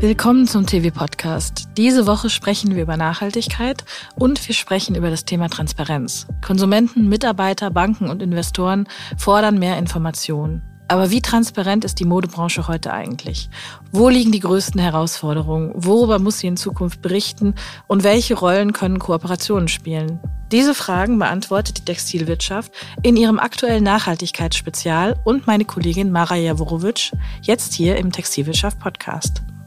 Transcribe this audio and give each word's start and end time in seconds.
Willkommen 0.00 0.46
zum 0.46 0.66
TV-Podcast. 0.66 1.70
Diese 1.78 2.06
Woche 2.06 2.28
sprechen 2.28 2.76
wir 2.76 2.82
über 2.82 2.98
Nachhaltigkeit 2.98 3.82
und 4.14 4.46
wir 4.46 4.54
sprechen 4.54 4.94
über 4.94 5.08
das 5.08 5.24
Thema 5.24 5.48
Transparenz. 5.48 6.26
Konsumenten, 6.44 7.08
Mitarbeiter, 7.08 7.70
Banken 7.70 8.10
und 8.10 8.20
Investoren 8.20 8.86
fordern 9.16 9.58
mehr 9.58 9.78
Informationen. 9.78 10.60
Aber 10.88 11.10
wie 11.10 11.22
transparent 11.22 11.82
ist 11.86 11.98
die 11.98 12.04
Modebranche 12.04 12.68
heute 12.68 12.92
eigentlich? 12.92 13.48
Wo 13.90 14.10
liegen 14.10 14.32
die 14.32 14.40
größten 14.40 14.78
Herausforderungen? 14.78 15.72
Worüber 15.74 16.18
muss 16.18 16.40
sie 16.40 16.48
in 16.48 16.58
Zukunft 16.58 17.00
berichten? 17.00 17.54
Und 17.86 18.04
welche 18.04 18.34
Rollen 18.34 18.74
können 18.74 18.98
Kooperationen 18.98 19.66
spielen? 19.66 20.20
Diese 20.52 20.74
Fragen 20.74 21.18
beantwortet 21.18 21.78
die 21.78 21.84
Textilwirtschaft 21.86 22.70
in 23.02 23.16
ihrem 23.16 23.38
aktuellen 23.38 23.84
Nachhaltigkeitsspezial 23.84 25.18
und 25.24 25.46
meine 25.46 25.64
Kollegin 25.64 26.12
Mara 26.12 26.36
Jaworowitsch 26.36 27.12
jetzt 27.40 27.72
hier 27.72 27.96
im 27.96 28.12
Textilwirtschaft 28.12 28.78
Podcast. 28.78 29.42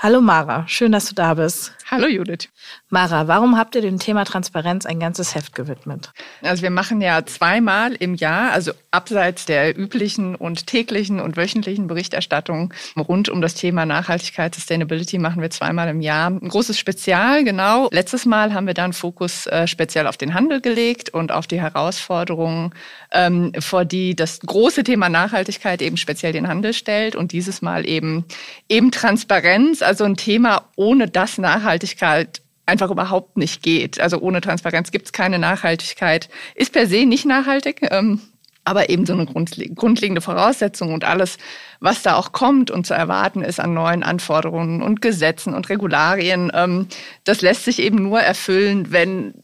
Hallo 0.04 0.20
Mara, 0.20 0.68
schön, 0.68 0.92
dass 0.92 1.06
du 1.06 1.14
da 1.14 1.32
bist. 1.32 1.72
Hallo 1.90 2.06
Judith. 2.06 2.48
Mara, 2.90 3.26
warum 3.28 3.56
habt 3.56 3.74
ihr 3.74 3.80
dem 3.80 3.98
Thema 3.98 4.24
Transparenz 4.24 4.84
ein 4.84 5.00
ganzes 5.00 5.34
Heft 5.34 5.54
gewidmet? 5.54 6.12
Also 6.42 6.62
wir 6.62 6.70
machen 6.70 7.00
ja 7.00 7.24
zweimal 7.24 7.94
im 7.94 8.14
Jahr, 8.14 8.52
also 8.52 8.72
abseits 8.90 9.46
der 9.46 9.78
üblichen 9.78 10.34
und 10.34 10.66
täglichen 10.66 11.20
und 11.20 11.36
wöchentlichen 11.36 11.86
Berichterstattung 11.86 12.74
rund 12.96 13.28
um 13.28 13.40
das 13.40 13.54
Thema 13.54 13.86
Nachhaltigkeit, 13.86 14.54
Sustainability 14.54 15.18
machen 15.18 15.40
wir 15.40 15.50
zweimal 15.50 15.88
im 15.88 16.00
Jahr 16.00 16.30
ein 16.30 16.48
großes 16.48 16.78
Spezial, 16.78 17.44
genau. 17.44 17.88
Letztes 17.90 18.26
Mal 18.26 18.52
haben 18.52 18.66
wir 18.66 18.74
dann 18.74 18.92
Fokus 18.92 19.46
äh, 19.46 19.66
speziell 19.66 20.06
auf 20.06 20.16
den 20.16 20.34
Handel 20.34 20.60
gelegt 20.60 21.10
und 21.10 21.32
auf 21.32 21.46
die 21.46 21.60
Herausforderungen, 21.60 22.74
ähm, 23.10 23.52
vor 23.58 23.84
die 23.84 24.16
das 24.16 24.40
große 24.40 24.84
Thema 24.84 25.08
Nachhaltigkeit 25.08 25.80
eben 25.80 25.96
speziell 25.96 26.32
den 26.32 26.48
Handel 26.48 26.74
stellt 26.74 27.16
und 27.16 27.32
dieses 27.32 27.62
Mal 27.62 27.88
eben 27.88 28.24
eben 28.68 28.90
Transparenz, 28.90 29.80
also 29.80 29.93
ein 30.02 30.16
Thema, 30.16 30.64
ohne 30.74 31.06
das 31.08 31.38
Nachhaltigkeit 31.38 31.54
Nachhaltigkeit 31.84 32.40
einfach 32.66 32.90
überhaupt 32.90 33.36
nicht 33.36 33.62
geht. 33.62 34.00
Also 34.00 34.18
ohne 34.18 34.40
Transparenz 34.40 34.90
gibt 34.90 35.06
es 35.06 35.12
keine 35.12 35.38
Nachhaltigkeit. 35.38 36.28
Ist 36.54 36.72
per 36.72 36.86
se 36.86 37.04
nicht 37.04 37.26
nachhaltig, 37.26 37.86
ähm, 37.90 38.20
aber 38.64 38.88
eben 38.88 39.04
so 39.04 39.12
eine 39.12 39.26
grundlegende 39.26 40.22
Voraussetzung 40.22 40.94
und 40.94 41.04
alles, 41.04 41.36
was 41.80 42.02
da 42.02 42.16
auch 42.16 42.32
kommt 42.32 42.70
und 42.70 42.86
zu 42.86 42.94
erwarten 42.94 43.42
ist 43.42 43.60
an 43.60 43.74
neuen 43.74 44.02
Anforderungen 44.02 44.82
und 44.82 45.02
Gesetzen 45.02 45.52
und 45.52 45.68
Regularien, 45.68 46.50
ähm, 46.54 46.88
das 47.24 47.42
lässt 47.42 47.64
sich 47.64 47.78
eben 47.80 48.02
nur 48.02 48.20
erfüllen, 48.20 48.90
wenn 48.90 49.34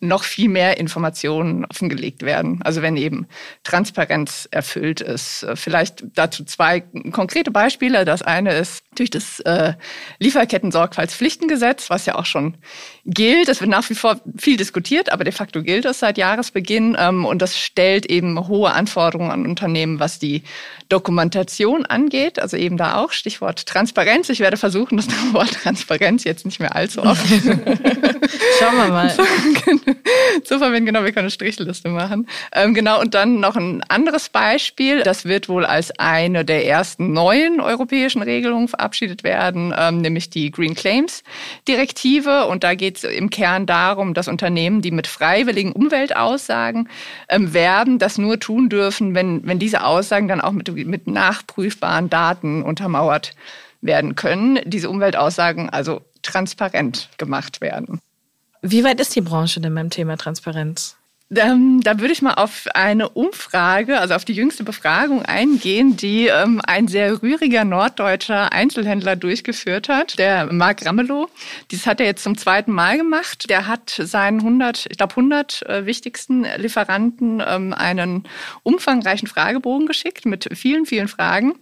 noch 0.00 0.24
viel 0.24 0.48
mehr 0.48 0.78
Informationen 0.78 1.64
offengelegt 1.64 2.22
werden. 2.22 2.60
Also 2.62 2.82
wenn 2.82 2.96
eben 2.96 3.26
Transparenz 3.62 4.48
erfüllt 4.50 5.00
ist. 5.00 5.46
Vielleicht 5.54 6.04
dazu 6.14 6.44
zwei 6.44 6.80
konkrete 7.12 7.50
Beispiele. 7.50 8.04
Das 8.04 8.22
eine 8.22 8.54
ist 8.54 8.83
durch 8.98 9.10
das 9.10 9.40
äh, 9.40 9.74
Lieferketten-Sorgfaltspflichtengesetz, 10.18 11.90
was 11.90 12.06
ja 12.06 12.16
auch 12.16 12.26
schon 12.26 12.54
gilt. 13.04 13.48
Es 13.48 13.60
wird 13.60 13.70
nach 13.70 13.88
wie 13.90 13.94
vor 13.94 14.20
viel 14.36 14.56
diskutiert, 14.56 15.12
aber 15.12 15.24
de 15.24 15.32
facto 15.32 15.62
gilt 15.62 15.84
es 15.84 15.98
seit 15.98 16.18
Jahresbeginn. 16.18 16.96
Ähm, 16.98 17.24
und 17.24 17.42
das 17.42 17.58
stellt 17.58 18.06
eben 18.06 18.48
hohe 18.48 18.72
Anforderungen 18.72 19.30
an 19.30 19.46
Unternehmen, 19.46 20.00
was 20.00 20.18
die 20.18 20.42
Dokumentation 20.88 21.86
angeht. 21.86 22.38
Also 22.38 22.56
eben 22.56 22.76
da 22.76 22.96
auch 22.96 23.12
Stichwort 23.12 23.66
Transparenz. 23.66 24.28
Ich 24.28 24.40
werde 24.40 24.56
versuchen, 24.56 24.96
das 24.96 25.08
Wort 25.32 25.52
Transparenz 25.52 26.24
jetzt 26.24 26.46
nicht 26.46 26.60
mehr 26.60 26.74
allzu 26.74 27.02
oft. 27.02 27.26
Schauen 28.58 28.76
wir 28.76 28.88
mal. 28.88 29.14
zu 30.44 30.58
verwenden. 30.58 30.86
Genau, 30.86 31.04
wir 31.04 31.12
können 31.12 31.24
eine 31.24 31.30
Strichliste 31.30 31.88
machen. 31.88 32.28
Ähm, 32.52 32.74
genau, 32.74 33.00
und 33.00 33.14
dann 33.14 33.40
noch 33.40 33.56
ein 33.56 33.82
anderes 33.88 34.28
Beispiel. 34.28 35.02
Das 35.02 35.24
wird 35.24 35.48
wohl 35.48 35.64
als 35.64 35.90
eine 35.98 36.44
der 36.44 36.66
ersten 36.66 37.12
neuen 37.12 37.60
europäischen 37.60 38.22
Regelungen 38.22 38.68
verabschiedet 38.68 38.83
werden, 39.22 39.74
ähm, 39.76 39.98
nämlich 39.98 40.30
die 40.30 40.50
Green 40.50 40.74
Claims 40.74 41.22
Direktive. 41.66 42.46
Und 42.46 42.64
da 42.64 42.74
geht 42.74 42.98
es 42.98 43.04
im 43.04 43.30
Kern 43.30 43.66
darum, 43.66 44.14
dass 44.14 44.28
Unternehmen, 44.28 44.82
die 44.82 44.90
mit 44.90 45.06
freiwilligen 45.06 45.72
Umweltaussagen 45.72 46.88
ähm, 47.28 47.54
werben, 47.54 47.98
das 47.98 48.18
nur 48.18 48.40
tun 48.40 48.68
dürfen, 48.68 49.14
wenn, 49.14 49.46
wenn 49.46 49.58
diese 49.58 49.84
Aussagen 49.84 50.28
dann 50.28 50.40
auch 50.40 50.52
mit, 50.52 50.68
mit 50.86 51.06
nachprüfbaren 51.06 52.10
Daten 52.10 52.62
untermauert 52.62 53.34
werden 53.80 54.14
können. 54.14 54.58
Diese 54.64 54.90
Umweltaussagen 54.90 55.70
also 55.70 56.00
transparent 56.22 57.10
gemacht 57.18 57.60
werden. 57.60 58.00
Wie 58.62 58.82
weit 58.82 58.98
ist 59.00 59.14
die 59.14 59.20
Branche 59.20 59.60
denn 59.60 59.74
beim 59.74 59.90
Thema 59.90 60.16
Transparenz? 60.16 60.96
Ähm, 61.36 61.80
da 61.80 62.00
würde 62.00 62.12
ich 62.12 62.22
mal 62.22 62.34
auf 62.34 62.66
eine 62.74 63.08
Umfrage, 63.08 63.98
also 64.00 64.14
auf 64.14 64.24
die 64.24 64.34
jüngste 64.34 64.64
Befragung 64.64 65.22
eingehen, 65.22 65.96
die 65.96 66.26
ähm, 66.26 66.60
ein 66.64 66.88
sehr 66.88 67.22
rühriger 67.22 67.64
norddeutscher 67.64 68.52
Einzelhändler 68.52 69.16
durchgeführt 69.16 69.88
hat, 69.88 70.18
der 70.18 70.52
Marc 70.52 70.84
Ramelow. 70.84 71.28
Dies 71.70 71.86
hat 71.86 72.00
er 72.00 72.06
jetzt 72.06 72.22
zum 72.22 72.36
zweiten 72.36 72.72
Mal 72.72 72.98
gemacht. 72.98 73.48
Der 73.48 73.66
hat 73.66 73.90
seinen 73.90 74.40
100, 74.40 74.86
ich 74.90 74.96
glaube 74.96 75.12
100 75.12 75.62
äh, 75.62 75.86
wichtigsten 75.86 76.46
Lieferanten 76.56 77.42
ähm, 77.46 77.72
einen 77.72 78.24
umfangreichen 78.62 79.28
Fragebogen 79.28 79.86
geschickt 79.86 80.26
mit 80.26 80.48
vielen, 80.54 80.86
vielen 80.86 81.08
Fragen. 81.08 81.54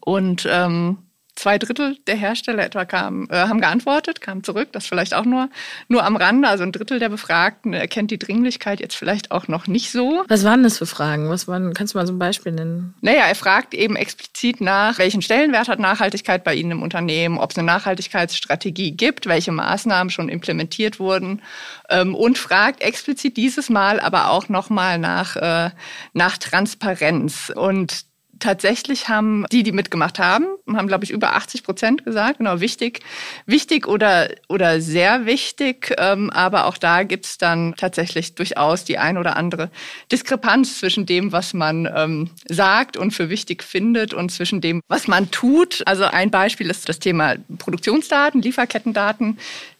Und 0.00 0.46
ähm, 0.50 0.98
zwei 1.34 1.58
Drittel 1.58 1.96
der 2.06 2.16
Hersteller 2.16 2.64
etwa 2.64 2.84
kamen, 2.84 3.28
äh, 3.30 3.36
haben 3.36 3.60
geantwortet, 3.60 4.20
kamen 4.20 4.44
zurück. 4.44 4.68
Das 4.72 4.86
vielleicht 4.86 5.14
auch 5.14 5.24
nur, 5.24 5.48
nur 5.88 6.04
am 6.04 6.16
Rande. 6.16 6.48
Also 6.48 6.62
ein 6.62 6.72
Drittel 6.72 6.98
der 6.98 7.08
Befragten 7.08 7.72
erkennt 7.72 8.10
die 8.10 8.18
Dringlichkeit 8.18 8.80
jetzt 8.80 8.96
vielleicht 8.96 9.30
auch 9.30 9.48
noch 9.48 9.66
nicht 9.66 9.90
so. 9.90 10.24
Was 10.28 10.44
waren 10.44 10.62
das 10.62 10.78
für 10.78 10.86
Fragen? 10.86 11.30
Was 11.30 11.48
waren, 11.48 11.72
kannst 11.74 11.94
du 11.94 11.98
mal 11.98 12.06
so 12.06 12.12
ein 12.12 12.18
Beispiel 12.18 12.52
nennen? 12.52 12.94
Naja, 13.00 13.24
er 13.26 13.34
fragt 13.34 13.74
eben 13.74 13.96
explizit 13.96 14.60
nach, 14.60 14.98
welchen 14.98 15.22
Stellenwert 15.22 15.68
hat 15.68 15.78
Nachhaltigkeit 15.78 16.44
bei 16.44 16.54
Ihnen 16.54 16.72
im 16.72 16.82
Unternehmen, 16.82 17.38
ob 17.38 17.50
es 17.50 17.58
eine 17.58 17.66
Nachhaltigkeitsstrategie 17.66 18.92
gibt, 18.92 19.26
welche 19.26 19.52
Maßnahmen 19.52 20.10
schon 20.10 20.28
implementiert 20.28 21.00
wurden 21.00 21.42
ähm, 21.88 22.14
und 22.14 22.38
fragt 22.38 22.82
explizit 22.82 23.36
dieses 23.36 23.70
Mal 23.70 24.00
aber 24.00 24.30
auch 24.30 24.48
nochmal 24.48 24.98
nach, 24.98 25.36
äh, 25.36 25.70
nach 26.12 26.36
Transparenz. 26.38 27.52
Und 27.54 28.11
tatsächlich 28.38 29.08
haben 29.08 29.46
die, 29.52 29.62
die 29.62 29.72
mitgemacht 29.72 30.18
haben, 30.18 30.46
haben, 30.72 30.88
glaube 30.88 31.04
ich, 31.04 31.10
über 31.10 31.34
80 31.34 31.62
Prozent 31.62 32.04
gesagt, 32.04 32.38
genau, 32.38 32.60
wichtig, 32.60 33.00
wichtig 33.46 33.86
oder, 33.86 34.30
oder 34.48 34.80
sehr 34.80 35.26
wichtig. 35.26 35.94
Ähm, 35.98 36.30
aber 36.30 36.66
auch 36.66 36.76
da 36.76 37.04
gibt 37.04 37.24
es 37.26 37.38
dann 37.38 37.74
tatsächlich 37.76 38.34
durchaus 38.34 38.84
die 38.84 38.98
ein 38.98 39.18
oder 39.18 39.36
andere 39.36 39.70
Diskrepanz 40.10 40.78
zwischen 40.78 41.06
dem, 41.06 41.32
was 41.32 41.54
man 41.54 41.88
ähm, 41.94 42.30
sagt 42.48 42.96
und 42.96 43.12
für 43.12 43.28
wichtig 43.28 43.62
findet 43.62 44.14
und 44.14 44.30
zwischen 44.30 44.60
dem, 44.60 44.80
was 44.88 45.08
man 45.08 45.30
tut. 45.30 45.82
Also 45.86 46.04
ein 46.04 46.30
Beispiel 46.30 46.68
ist 46.70 46.88
das 46.88 46.98
Thema 46.98 47.36
Produktionsdaten, 47.58 48.42
Lieferkettendaten 48.42 49.38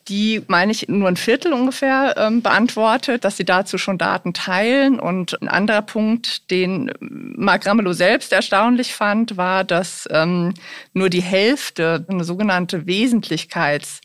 die, 0.08 0.42
meine 0.48 0.72
ich, 0.72 0.88
nur 0.88 1.08
ein 1.08 1.16
Viertel 1.16 1.52
ungefähr 1.52 2.14
ähm, 2.16 2.42
beantwortet, 2.42 3.24
dass 3.24 3.36
sie 3.36 3.44
dazu 3.44 3.78
schon 3.78 3.98
Daten 3.98 4.34
teilen. 4.34 4.98
Und 4.98 5.40
ein 5.40 5.48
anderer 5.48 5.82
Punkt, 5.82 6.50
den 6.50 6.92
Mark 7.00 7.66
Ramelow 7.66 7.92
selbst 7.92 8.32
erstaunlich 8.32 8.94
fand, 8.94 9.36
war, 9.36 9.64
dass 9.64 10.08
ähm, 10.10 10.54
nur 10.92 11.08
die 11.08 11.22
Hälfte 11.22 12.04
eine 12.08 12.24
sogenannte 12.24 12.80
Wesentlichkeits- 12.80 14.00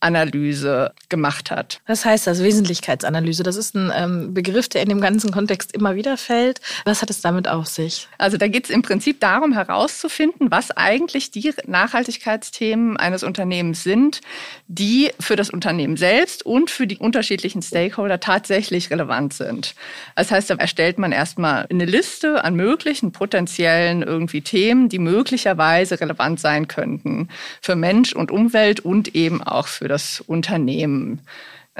Analyse 0.00 0.92
gemacht 1.08 1.50
hat. 1.50 1.80
Was 1.86 2.04
heißt 2.04 2.26
das, 2.26 2.42
Wesentlichkeitsanalyse? 2.42 3.42
Das 3.42 3.56
ist 3.56 3.74
ein 3.74 3.92
ähm, 3.94 4.34
Begriff, 4.34 4.68
der 4.68 4.82
in 4.82 4.88
dem 4.88 5.00
ganzen 5.00 5.30
Kontext 5.30 5.74
immer 5.74 5.94
wieder 5.94 6.16
fällt. 6.16 6.60
Was 6.84 7.02
hat 7.02 7.10
es 7.10 7.20
damit 7.20 7.48
auf 7.48 7.66
sich? 7.66 8.08
Also 8.18 8.38
da 8.38 8.48
geht 8.48 8.64
es 8.64 8.70
im 8.70 8.82
Prinzip 8.82 9.20
darum 9.20 9.52
herauszufinden, 9.52 10.50
was 10.50 10.70
eigentlich 10.70 11.30
die 11.30 11.52
Nachhaltigkeitsthemen 11.66 12.96
eines 12.96 13.22
Unternehmens 13.22 13.82
sind, 13.82 14.20
die 14.68 15.10
für 15.20 15.36
das 15.36 15.50
Unternehmen 15.50 15.96
selbst 15.96 16.46
und 16.46 16.70
für 16.70 16.86
die 16.86 16.98
unterschiedlichen 16.98 17.60
Stakeholder 17.60 18.20
tatsächlich 18.20 18.90
relevant 18.90 19.34
sind. 19.34 19.74
Das 20.16 20.30
heißt, 20.30 20.48
da 20.50 20.54
erstellt 20.54 20.98
man 20.98 21.12
erstmal 21.12 21.66
eine 21.70 21.84
Liste 21.84 22.42
an 22.42 22.54
möglichen 22.54 23.12
potenziellen 23.12 24.02
irgendwie 24.02 24.40
Themen, 24.40 24.88
die 24.88 24.98
möglicherweise 24.98 26.00
relevant 26.00 26.40
sein 26.40 26.68
könnten 26.68 27.28
für 27.60 27.76
Mensch 27.76 28.14
und 28.14 28.30
Umwelt 28.30 28.80
und 28.80 29.14
eben 29.14 29.42
auch 29.42 29.66
für 29.66 29.89
das 29.90 30.20
Unternehmen. 30.20 31.20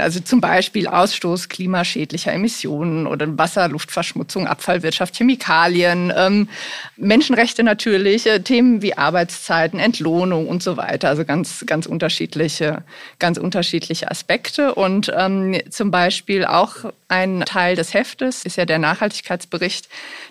Also 0.01 0.21
zum 0.21 0.41
Beispiel 0.41 0.87
Ausstoß 0.87 1.49
klimaschädlicher 1.49 2.33
Emissionen 2.33 3.07
oder 3.07 3.39
Wasser, 3.39 3.69
Luftverschmutzung, 3.69 4.47
Abfallwirtschaft, 4.47 5.17
Chemikalien, 5.17 6.13
ähm, 6.17 6.49
Menschenrechte 6.97 7.63
natürlich, 7.63 8.27
äh, 8.27 8.41
Themen 8.41 8.83
wie 8.83 8.97
Arbeitszeiten, 8.97 9.79
Entlohnung 9.79 10.49
und 10.49 10.63
so 10.63 10.77
weiter. 10.77 11.09
Also 11.09 11.25
ganz, 11.25 11.65
ganz 11.67 11.87
unterschiedliche, 11.87 12.85
ganz 13.19 13.39
unterschiedliche 13.39 14.11
Aspekte. 14.11 14.75
Und 14.75 15.13
ähm, 15.17 15.61
zum 15.71 15.91
Beispiel 15.91 16.45
auch 16.45 16.93
ein 17.09 17.43
Teil 17.45 17.77
des 17.77 17.93
Heftes 17.93 18.45
ist 18.45 18.57
ja 18.57 18.65
der 18.65 18.79
Nachhaltigkeitsbericht, 18.79 19.89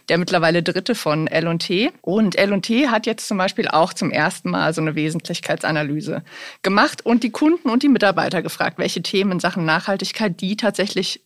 der 0.07 0.18
mittlerweile 0.18 0.63
dritte 0.63 0.95
von 0.95 1.27
L&T. 1.27 1.92
Und 2.01 2.38
L&T 2.38 2.88
hat 2.88 3.06
jetzt 3.06 3.27
zum 3.27 3.38
Beispiel 3.38 3.68
auch 3.68 3.94
zum 3.94 4.12
ersten 4.12 4.50
Mal 4.50 4.74
so 4.74 4.81
eine 4.81 4.95
Wesentlichkeitsanalyse 4.95 6.24
gemacht 6.63 7.06
und 7.06 7.24
die 7.24 7.31
Kunden 7.31 7.69
und 7.69 7.83
die 7.83 7.89
Mitarbeiter 7.89 8.42
gefragt, 8.42 8.77
welche 8.77 9.01
Themen 9.01 9.33
in 9.33 9.39
Sachen 9.59 9.65
Nachhaltigkeit 9.65 10.39
die 10.39 10.56
tatsächlich 10.56 11.21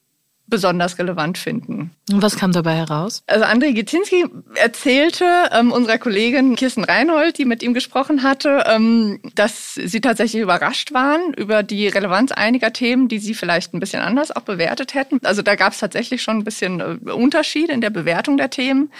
besonders 0.45 1.00
relevant 1.00 1.38
finden. 1.38 1.91
Und 2.12 2.21
was 2.21 2.35
kam 2.35 2.51
dabei 2.51 2.75
heraus? 2.75 3.24
Also 3.27 3.45
André 3.45 3.71
Gitinski 3.71 4.25
erzählte 4.56 5.25
ähm, 5.53 5.71
unserer 5.71 5.97
Kollegin 5.97 6.57
Kirsten 6.57 6.83
Reinhold, 6.83 7.38
die 7.38 7.45
mit 7.45 7.63
ihm 7.63 7.74
gesprochen 7.74 8.24
hatte, 8.24 8.65
ähm, 8.68 9.21
dass 9.35 9.75
sie 9.75 10.01
tatsächlich 10.01 10.41
überrascht 10.41 10.94
waren 10.94 11.33
über 11.33 11.63
die 11.63 11.88
Relevanz 11.88 12.33
einiger 12.33 12.74
Themen, 12.74 13.07
die 13.07 13.19
sie 13.19 13.33
vielleicht 13.33 13.74
ein 13.74 13.80
bisschen 13.80 14.01
anders 14.01 14.35
auch 14.35 14.41
bewertet 14.41 14.94
hätten. 14.94 15.19
Also 15.24 15.41
da 15.41 15.56
gab 15.56 15.71
es 15.71 15.80
tatsächlich 15.80 16.21
schon 16.21 16.39
ein 16.39 16.44
bisschen 16.44 16.81
äh, 16.81 17.12
Unterschied 17.12 17.69
in 17.69 17.80
der 17.80 17.89
Bewertung 17.89 18.35
der 18.35 18.50
Themen. 18.50 18.91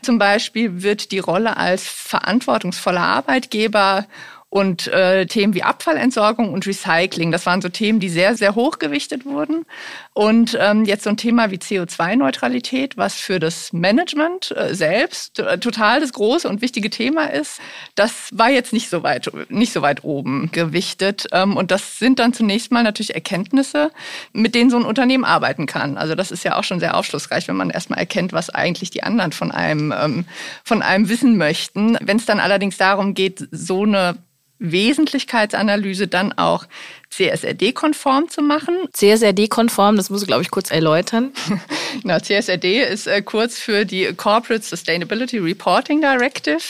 Zum 0.00 0.18
Beispiel 0.18 0.82
wird 0.82 1.12
die 1.12 1.18
Rolle 1.18 1.58
als 1.58 1.86
verantwortungsvoller 1.86 3.02
Arbeitgeber 3.02 4.06
und 4.48 4.86
äh, 4.86 5.26
Themen 5.26 5.54
wie 5.54 5.64
Abfallentsorgung 5.64 6.52
und 6.52 6.66
Recycling, 6.66 7.32
das 7.32 7.46
waren 7.46 7.60
so 7.60 7.68
Themen, 7.68 7.98
die 7.98 8.08
sehr, 8.08 8.36
sehr 8.36 8.54
hoch 8.54 8.78
gewichtet 8.78 9.26
wurden. 9.26 9.66
Und 10.14 10.56
ähm, 10.58 10.84
jetzt 10.84 11.04
so 11.04 11.10
ein 11.10 11.16
Thema 11.16 11.50
wie 11.50 11.56
CO2-Neutralität, 11.56 12.96
was 12.96 13.16
für 13.16 13.40
das 13.40 13.72
Management 13.72 14.54
äh, 14.56 14.74
selbst 14.74 15.40
äh, 15.40 15.58
total 15.58 16.00
das 16.00 16.12
große 16.12 16.48
und 16.48 16.62
wichtige 16.62 16.90
Thema 16.90 17.24
ist, 17.24 17.60
das 17.96 18.30
war 18.32 18.48
jetzt 18.48 18.72
nicht 18.72 18.88
so 18.88 19.02
weit, 19.02 19.30
nicht 19.50 19.72
so 19.72 19.82
weit 19.82 20.04
oben 20.04 20.50
gewichtet. 20.52 21.26
Ähm, 21.32 21.56
und 21.56 21.72
das 21.72 21.98
sind 21.98 22.20
dann 22.20 22.32
zunächst 22.32 22.70
mal 22.70 22.84
natürlich 22.84 23.14
Erkenntnisse, 23.14 23.90
mit 24.32 24.54
denen 24.54 24.70
so 24.70 24.76
ein 24.76 24.84
Unternehmen 24.84 25.24
arbeiten 25.24 25.66
kann. 25.66 25.98
Also 25.98 26.14
das 26.14 26.30
ist 26.30 26.44
ja 26.44 26.56
auch 26.56 26.64
schon 26.64 26.80
sehr 26.80 26.96
aufschlussreich, 26.96 27.48
wenn 27.48 27.56
man 27.56 27.70
erstmal 27.70 27.98
erkennt, 27.98 28.32
was 28.32 28.48
eigentlich 28.48 28.90
die 28.90 29.02
anderen 29.02 29.32
von 29.32 29.50
einem, 29.50 29.92
ähm, 29.92 30.24
von 30.62 30.82
einem 30.82 31.08
wissen 31.08 31.36
möchten. 31.36 31.98
Wenn 32.00 32.16
es 32.16 32.26
dann 32.26 32.38
allerdings 32.38 32.76
darum 32.76 33.12
geht, 33.12 33.48
so 33.50 33.82
eine 33.82 34.16
Wesentlichkeitsanalyse 34.58 36.08
dann 36.08 36.32
auch 36.32 36.66
CSRD-konform 37.10 38.28
zu 38.28 38.42
machen. 38.42 38.76
CSRD-konform, 38.92 39.96
das 39.96 40.10
muss 40.10 40.22
ich, 40.22 40.26
glaube 40.26 40.42
ich, 40.42 40.50
kurz 40.50 40.70
erläutern. 40.70 41.32
Na, 42.02 42.22
CSRD 42.22 42.82
ist 42.82 43.06
äh, 43.06 43.22
kurz 43.22 43.58
für 43.58 43.84
die 43.84 44.12
Corporate 44.14 44.62
Sustainability 44.62 45.38
Reporting 45.38 46.00
Directive 46.00 46.60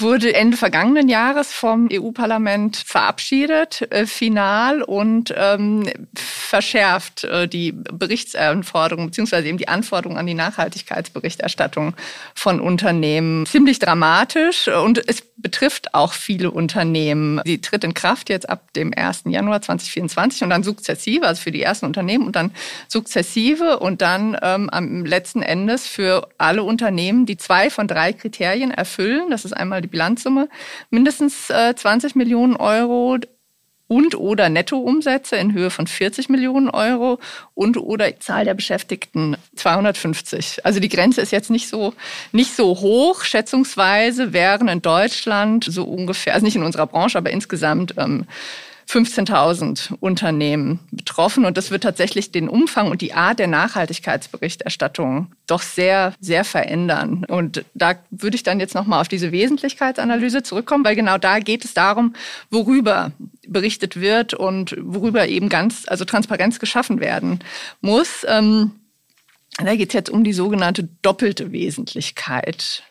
wurde 0.00 0.34
Ende 0.34 0.56
vergangenen 0.56 1.08
Jahres 1.08 1.52
vom 1.52 1.88
EU-Parlament 1.92 2.76
verabschiedet, 2.76 3.90
äh, 3.92 4.06
final 4.06 4.82
und 4.82 5.34
ähm, 5.36 5.88
verschärft 6.14 7.24
äh, 7.24 7.46
die 7.48 7.72
Berichtsanforderungen 7.72 9.08
beziehungsweise 9.08 9.48
eben 9.48 9.58
die 9.58 9.68
Anforderungen 9.68 10.18
an 10.18 10.26
die 10.26 10.34
Nachhaltigkeitsberichterstattung 10.34 11.94
von 12.34 12.60
Unternehmen. 12.60 13.46
Ziemlich 13.46 13.78
dramatisch 13.78 14.68
und 14.68 15.02
es 15.08 15.22
betrifft 15.36 15.94
auch 15.94 16.12
viele 16.12 16.50
Unternehmen. 16.50 17.40
Sie 17.44 17.60
tritt 17.60 17.84
in 17.84 17.94
Kraft 17.94 18.28
jetzt 18.28 18.48
ab 18.48 18.72
dem 18.74 18.92
1. 18.94 19.22
Januar 19.26 19.62
2024 19.62 20.42
und 20.42 20.50
dann 20.50 20.62
sukzessive, 20.62 21.26
also 21.26 21.42
für 21.42 21.50
die 21.50 21.62
ersten 21.62 21.86
Unternehmen 21.86 22.26
und 22.26 22.36
dann 22.36 22.52
sukzessive 22.88 23.78
und 23.78 24.02
dann 24.02 24.36
ähm, 24.42 24.68
am 24.70 25.04
letzten 25.04 25.42
Endes 25.42 25.86
für 25.86 26.28
alle 26.38 26.62
Unternehmen, 26.62 27.26
die 27.26 27.36
zwei 27.36 27.70
von 27.70 27.88
drei 27.88 28.12
Kriterien 28.12 28.70
erfüllen. 28.70 29.30
Das 29.30 29.44
ist 29.44 29.52
einmal 29.52 29.80
die 29.80 29.88
Bilanzsumme, 29.90 30.48
mindestens 30.90 31.50
äh, 31.50 31.74
20 31.74 32.14
Millionen 32.14 32.56
Euro 32.56 33.18
und 33.90 34.14
oder 34.14 34.48
Nettoumsätze 34.48 35.34
in 35.34 35.52
Höhe 35.52 35.68
von 35.68 35.88
40 35.88 36.28
Millionen 36.28 36.70
Euro 36.70 37.18
und 37.54 37.76
oder 37.76 38.20
Zahl 38.20 38.44
der 38.44 38.54
Beschäftigten 38.54 39.36
250. 39.56 40.64
Also 40.64 40.78
die 40.78 40.88
Grenze 40.88 41.20
ist 41.20 41.32
jetzt 41.32 41.50
nicht 41.50 41.68
so, 41.68 41.92
nicht 42.30 42.54
so 42.54 42.78
hoch. 42.78 43.24
Schätzungsweise 43.24 44.32
wären 44.32 44.68
in 44.68 44.80
Deutschland 44.80 45.64
so 45.68 45.82
ungefähr, 45.82 46.34
also 46.34 46.46
nicht 46.46 46.54
in 46.54 46.62
unserer 46.62 46.86
Branche, 46.86 47.18
aber 47.18 47.30
insgesamt 47.30 47.94
ähm, 47.96 48.26
15.000 48.90 49.94
Unternehmen 50.00 50.80
betroffen. 50.90 51.44
Und 51.44 51.56
das 51.56 51.70
wird 51.70 51.84
tatsächlich 51.84 52.32
den 52.32 52.48
Umfang 52.48 52.90
und 52.90 53.02
die 53.02 53.12
Art 53.12 53.38
der 53.38 53.46
Nachhaltigkeitsberichterstattung 53.46 55.32
doch 55.46 55.62
sehr, 55.62 56.12
sehr 56.18 56.44
verändern. 56.44 57.24
Und 57.24 57.64
da 57.74 57.94
würde 58.10 58.34
ich 58.34 58.42
dann 58.42 58.58
jetzt 58.58 58.74
nochmal 58.74 59.00
auf 59.00 59.06
diese 59.06 59.30
Wesentlichkeitsanalyse 59.30 60.42
zurückkommen, 60.42 60.84
weil 60.84 60.96
genau 60.96 61.18
da 61.18 61.38
geht 61.38 61.64
es 61.64 61.72
darum, 61.72 62.14
worüber 62.50 63.12
berichtet 63.46 64.00
wird 64.00 64.34
und 64.34 64.76
worüber 64.80 65.28
eben 65.28 65.48
ganz, 65.48 65.84
also 65.86 66.04
Transparenz 66.04 66.58
geschaffen 66.58 66.98
werden 66.98 67.38
muss. 67.80 68.26
Ähm, 68.26 68.72
da 69.58 69.76
geht 69.76 69.90
es 69.90 69.94
jetzt 69.94 70.10
um 70.10 70.24
die 70.24 70.32
sogenannte 70.32 70.88
doppelte 71.02 71.52
Wesentlichkeit. 71.52 72.82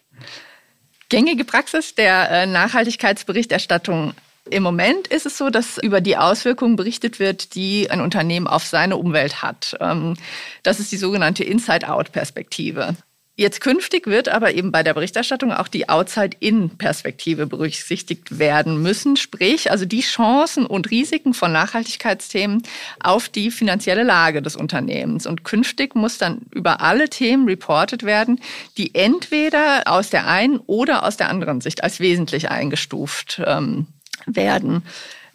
Gängige 1.09 1.43
Praxis 1.43 1.95
der 1.95 2.29
äh, 2.29 2.45
Nachhaltigkeitsberichterstattung 2.45 4.13
im 4.49 4.63
Moment 4.63 5.07
ist 5.07 5.25
es 5.25 5.37
so, 5.37 5.49
dass 5.49 5.77
über 5.77 6.01
die 6.01 6.17
Auswirkungen 6.17 6.75
berichtet 6.75 7.19
wird, 7.19 7.55
die 7.55 7.89
ein 7.89 8.01
Unternehmen 8.01 8.47
auf 8.47 8.65
seine 8.65 8.97
Umwelt 8.97 9.41
hat. 9.41 9.75
Ähm, 9.79 10.15
das 10.63 10.79
ist 10.79 10.91
die 10.91 10.97
sogenannte 10.97 11.43
Inside-Out-Perspektive. 11.43 12.95
Jetzt 13.39 13.61
künftig 13.61 14.05
wird 14.05 14.27
aber 14.27 14.53
eben 14.53 14.73
bei 14.73 14.83
der 14.83 14.93
Berichterstattung 14.93 15.53
auch 15.53 15.69
die 15.69 15.87
Outside-In-Perspektive 15.87 17.47
berücksichtigt 17.47 18.37
werden 18.37 18.81
müssen, 18.81 19.15
sprich 19.15 19.71
also 19.71 19.85
die 19.85 20.01
Chancen 20.01 20.65
und 20.65 20.91
Risiken 20.91 21.33
von 21.33 21.53
Nachhaltigkeitsthemen 21.53 22.63
auf 22.99 23.29
die 23.29 23.49
finanzielle 23.49 24.03
Lage 24.03 24.41
des 24.41 24.57
Unternehmens. 24.57 25.25
Und 25.25 25.45
künftig 25.45 25.95
muss 25.95 26.17
dann 26.17 26.41
über 26.51 26.81
alle 26.81 27.07
Themen 27.07 27.47
reportet 27.47 28.03
werden, 28.03 28.41
die 28.77 28.93
entweder 28.93 29.83
aus 29.85 30.09
der 30.09 30.27
einen 30.27 30.57
oder 30.57 31.05
aus 31.05 31.15
der 31.15 31.29
anderen 31.29 31.61
Sicht 31.61 31.81
als 31.81 32.01
wesentlich 32.01 32.51
eingestuft 32.51 33.41
ähm, 33.45 33.87
werden. 34.25 34.83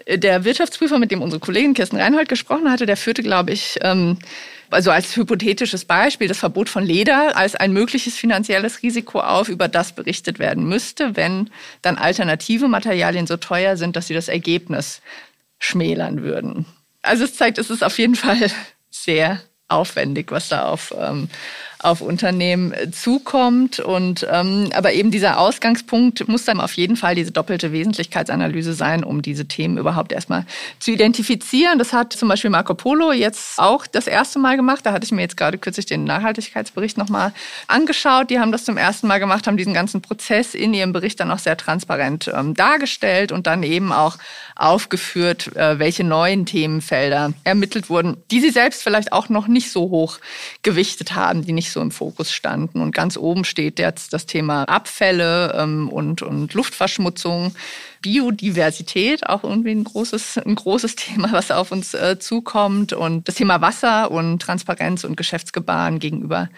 Der 0.08 0.44
Wirtschaftsprüfer, 0.44 0.98
mit 0.98 1.10
dem 1.10 1.22
unsere 1.22 1.40
Kollegin 1.40 1.74
Kirsten 1.74 1.96
Reinhold 1.96 2.28
gesprochen 2.28 2.70
hatte, 2.70 2.84
der 2.84 2.96
führte, 2.96 3.22
glaube 3.22 3.52
ich, 3.52 3.78
ähm, 3.82 4.18
also 4.70 4.90
als 4.90 5.16
hypothetisches 5.16 5.84
Beispiel 5.84 6.28
das 6.28 6.38
Verbot 6.38 6.68
von 6.68 6.84
Leder 6.84 7.36
als 7.36 7.54
ein 7.54 7.72
mögliches 7.72 8.16
finanzielles 8.16 8.82
Risiko 8.82 9.20
auf, 9.20 9.48
über 9.48 9.68
das 9.68 9.94
berichtet 9.94 10.38
werden 10.38 10.68
müsste, 10.68 11.16
wenn 11.16 11.50
dann 11.82 11.96
alternative 11.96 12.68
Materialien 12.68 13.26
so 13.26 13.36
teuer 13.36 13.76
sind, 13.76 13.96
dass 13.96 14.08
sie 14.08 14.14
das 14.14 14.28
Ergebnis 14.28 15.00
schmälern 15.58 16.22
würden. 16.22 16.66
Also 17.02 17.24
es 17.24 17.36
zeigt, 17.36 17.58
es 17.58 17.70
ist 17.70 17.84
auf 17.84 17.98
jeden 17.98 18.16
Fall 18.16 18.50
sehr 18.90 19.40
aufwendig, 19.68 20.30
was 20.30 20.48
da 20.48 20.66
auf, 20.66 20.94
ähm, 20.98 21.28
auf 21.84 22.00
Unternehmen 22.00 22.72
äh, 22.72 22.90
zukommt. 22.90 23.78
Und 23.78 24.26
ähm, 24.30 24.70
aber 24.74 24.92
eben 24.94 25.10
dieser 25.10 25.38
Ausgangspunkt 25.38 26.26
muss 26.28 26.44
dann 26.44 26.60
auf 26.60 26.72
jeden 26.74 26.96
Fall 26.96 27.14
diese 27.14 27.30
doppelte 27.30 27.72
Wesentlichkeitsanalyse 27.72 28.72
sein, 28.72 29.04
um 29.04 29.22
diese 29.22 29.46
Themen 29.46 29.78
überhaupt 29.78 30.12
erstmal 30.12 30.46
zu 30.78 30.90
identifizieren. 30.90 31.78
Das 31.78 31.92
hat 31.92 32.12
zum 32.12 32.28
Beispiel 32.28 32.50
Marco 32.50 32.74
Polo 32.74 33.12
jetzt 33.12 33.58
auch 33.58 33.86
das 33.86 34.06
erste 34.06 34.38
Mal 34.38 34.56
gemacht. 34.56 34.86
Da 34.86 34.92
hatte 34.92 35.04
ich 35.04 35.12
mir 35.12 35.22
jetzt 35.22 35.36
gerade 35.36 35.58
kürzlich 35.58 35.86
den 35.86 36.04
Nachhaltigkeitsbericht 36.04 36.96
nochmal 36.96 37.32
angeschaut. 37.68 38.30
Die 38.30 38.40
haben 38.40 38.52
das 38.52 38.64
zum 38.64 38.76
ersten 38.76 39.06
Mal 39.06 39.20
gemacht, 39.20 39.46
haben 39.46 39.56
diesen 39.56 39.74
ganzen 39.74 40.00
Prozess 40.00 40.54
in 40.54 40.72
ihrem 40.72 40.92
Bericht 40.92 41.20
dann 41.20 41.30
auch 41.30 41.38
sehr 41.38 41.56
transparent 41.56 42.30
ähm, 42.34 42.54
dargestellt 42.54 43.30
und 43.30 43.46
dann 43.46 43.62
eben 43.62 43.92
auch 43.92 44.16
aufgeführt, 44.56 45.54
äh, 45.56 45.78
welche 45.78 46.04
neuen 46.04 46.46
Themenfelder 46.46 47.34
ermittelt 47.44 47.90
wurden, 47.90 48.16
die 48.30 48.40
sie 48.40 48.50
selbst 48.50 48.82
vielleicht 48.82 49.12
auch 49.12 49.28
noch 49.28 49.48
nicht 49.48 49.70
so 49.70 49.90
hoch 49.90 50.18
gewichtet 50.62 51.14
haben, 51.14 51.44
die 51.44 51.52
nicht 51.52 51.73
so 51.74 51.82
im 51.82 51.90
Fokus 51.90 52.32
standen. 52.32 52.80
Und 52.80 52.94
ganz 52.94 53.18
oben 53.18 53.44
steht 53.44 53.78
jetzt 53.78 54.14
das 54.14 54.24
Thema 54.24 54.64
Abfälle 54.64 55.54
ähm, 55.58 55.90
und, 55.90 56.22
und 56.22 56.54
Luftverschmutzung. 56.54 57.54
Biodiversität, 58.00 59.26
auch 59.26 59.44
irgendwie 59.44 59.70
ein 59.70 59.84
großes, 59.84 60.38
ein 60.38 60.54
großes 60.54 60.96
Thema, 60.96 61.32
was 61.32 61.50
auf 61.50 61.72
uns 61.72 61.94
äh, 61.94 62.18
zukommt. 62.18 62.92
Und 62.92 63.28
das 63.28 63.34
Thema 63.34 63.60
Wasser 63.60 64.10
und 64.10 64.40
Transparenz 64.40 65.04
und 65.04 65.16
Geschäftsgebaren 65.16 65.98
gegenüber 65.98 66.48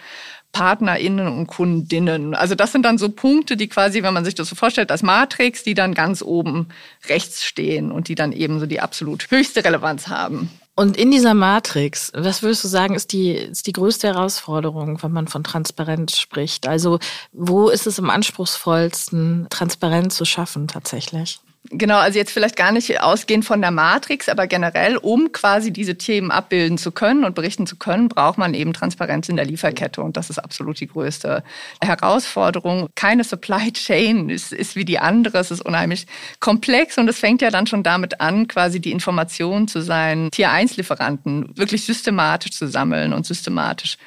PartnerInnen 0.51 1.27
und 1.27 1.47
Kundinnen. 1.47 2.33
Also 2.33 2.55
das 2.55 2.71
sind 2.71 2.83
dann 2.83 2.97
so 2.97 3.09
Punkte, 3.09 3.57
die 3.57 3.67
quasi, 3.67 4.01
wenn 4.03 4.13
man 4.13 4.25
sich 4.25 4.35
das 4.35 4.49
so 4.49 4.55
vorstellt, 4.55 4.91
als 4.91 5.03
Matrix, 5.03 5.63
die 5.63 5.73
dann 5.73 5.93
ganz 5.93 6.21
oben 6.21 6.69
rechts 7.07 7.43
stehen 7.43 7.91
und 7.91 8.07
die 8.07 8.15
dann 8.15 8.31
eben 8.31 8.59
so 8.59 8.65
die 8.65 8.79
absolut 8.79 9.29
höchste 9.29 9.63
Relevanz 9.63 10.07
haben. 10.07 10.49
Und 10.79 10.95
in 10.95 11.09
dieser 11.09 11.33
Matrix, 11.33 12.11
was 12.13 12.43
würdest 12.43 12.63
du 12.63 12.67
sagen, 12.67 12.93
ist 12.93 13.11
die, 13.11 13.31
ist 13.31 13.65
die 13.65 13.73
größte 13.73 14.09
Herausforderung, 14.09 15.01
wenn 15.01 15.11
man 15.11 15.27
von 15.27 15.43
Transparenz 15.43 16.19
spricht? 16.19 16.67
Also 16.67 16.99
wo 17.33 17.69
ist 17.69 17.87
es 17.87 17.97
am 17.97 18.11
anspruchsvollsten, 18.11 19.47
Transparenz 19.49 20.15
zu 20.15 20.23
schaffen 20.23 20.67
tatsächlich? 20.67 21.39
Genau, 21.69 21.97
also 21.97 22.17
jetzt 22.17 22.31
vielleicht 22.31 22.55
gar 22.55 22.71
nicht 22.71 23.01
ausgehend 23.01 23.43
von 23.43 23.59
der 23.59 23.71
Matrix, 23.71 24.29
aber 24.29 24.47
generell, 24.47 24.95
um 24.95 25.33
quasi 25.33 25.73
diese 25.73 25.97
Themen 25.97 26.31
abbilden 26.31 26.77
zu 26.77 26.91
können 26.91 27.25
und 27.25 27.35
berichten 27.35 27.67
zu 27.67 27.75
können, 27.75 28.07
braucht 28.07 28.37
man 28.37 28.53
eben 28.53 28.71
Transparenz 28.71 29.27
in 29.27 29.35
der 29.35 29.45
Lieferkette. 29.45 30.01
Und 30.01 30.15
das 30.15 30.29
ist 30.29 30.39
absolut 30.39 30.79
die 30.79 30.87
größte 30.87 31.43
Herausforderung. 31.81 32.87
Keine 32.95 33.25
Supply 33.25 33.73
Chain 33.73 34.29
ist, 34.29 34.53
ist 34.53 34.77
wie 34.77 34.85
die 34.85 34.99
andere. 34.99 35.39
Es 35.39 35.51
ist 35.51 35.61
unheimlich 35.61 36.07
komplex 36.39 36.97
und 36.97 37.09
es 37.09 37.19
fängt 37.19 37.41
ja 37.41 37.49
dann 37.49 37.67
schon 37.67 37.83
damit 37.83 38.21
an, 38.21 38.47
quasi 38.47 38.79
die 38.79 38.91
Informationen 38.91 39.67
zu 39.67 39.81
seinen 39.81 40.31
Tier-1-Lieferanten 40.31 41.57
wirklich 41.57 41.83
systematisch 41.83 42.51
zu 42.51 42.67
sammeln 42.67 43.11
und 43.11 43.25
systematisch 43.25 43.97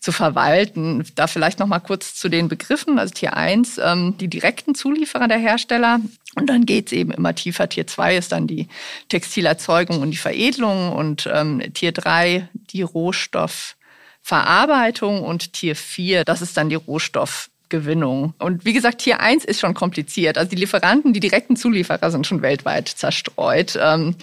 zu 0.00 0.12
verwalten. 0.12 1.04
Da 1.16 1.26
vielleicht 1.26 1.58
noch 1.58 1.66
mal 1.66 1.80
kurz 1.80 2.14
zu 2.14 2.28
den 2.28 2.48
Begriffen. 2.48 2.98
Also 2.98 3.14
Tier 3.14 3.36
1, 3.36 3.78
ähm, 3.78 4.14
die 4.18 4.28
direkten 4.28 4.74
Zulieferer 4.74 5.28
der 5.28 5.38
Hersteller. 5.38 6.00
Und 6.38 6.46
dann 6.46 6.64
geht's 6.66 6.92
eben 6.92 7.10
immer 7.10 7.34
tiefer. 7.34 7.68
Tier 7.68 7.84
2 7.86 8.16
ist 8.16 8.32
dann 8.32 8.46
die 8.46 8.68
Textilerzeugung 9.08 10.00
und 10.00 10.12
die 10.12 10.16
Veredelung. 10.16 10.92
Und 10.92 11.28
ähm, 11.32 11.62
Tier 11.74 11.92
3 11.92 12.48
die 12.54 12.82
Rohstoffverarbeitung. 12.82 15.22
Und 15.22 15.52
Tier 15.52 15.76
4, 15.76 16.24
das 16.24 16.42
ist 16.42 16.56
dann 16.56 16.68
die 16.68 16.76
Rohstoffgewinnung. 16.76 18.34
Und 18.38 18.64
wie 18.64 18.72
gesagt, 18.72 18.98
Tier 18.98 19.20
1 19.20 19.44
ist 19.44 19.60
schon 19.60 19.74
kompliziert. 19.74 20.38
Also 20.38 20.50
die 20.50 20.56
Lieferanten, 20.56 21.12
die 21.12 21.20
direkten 21.20 21.56
Zulieferer 21.56 22.10
sind 22.10 22.26
schon 22.26 22.42
weltweit 22.42 22.88
zerstreut. 22.88 23.78
Ähm, 23.80 24.16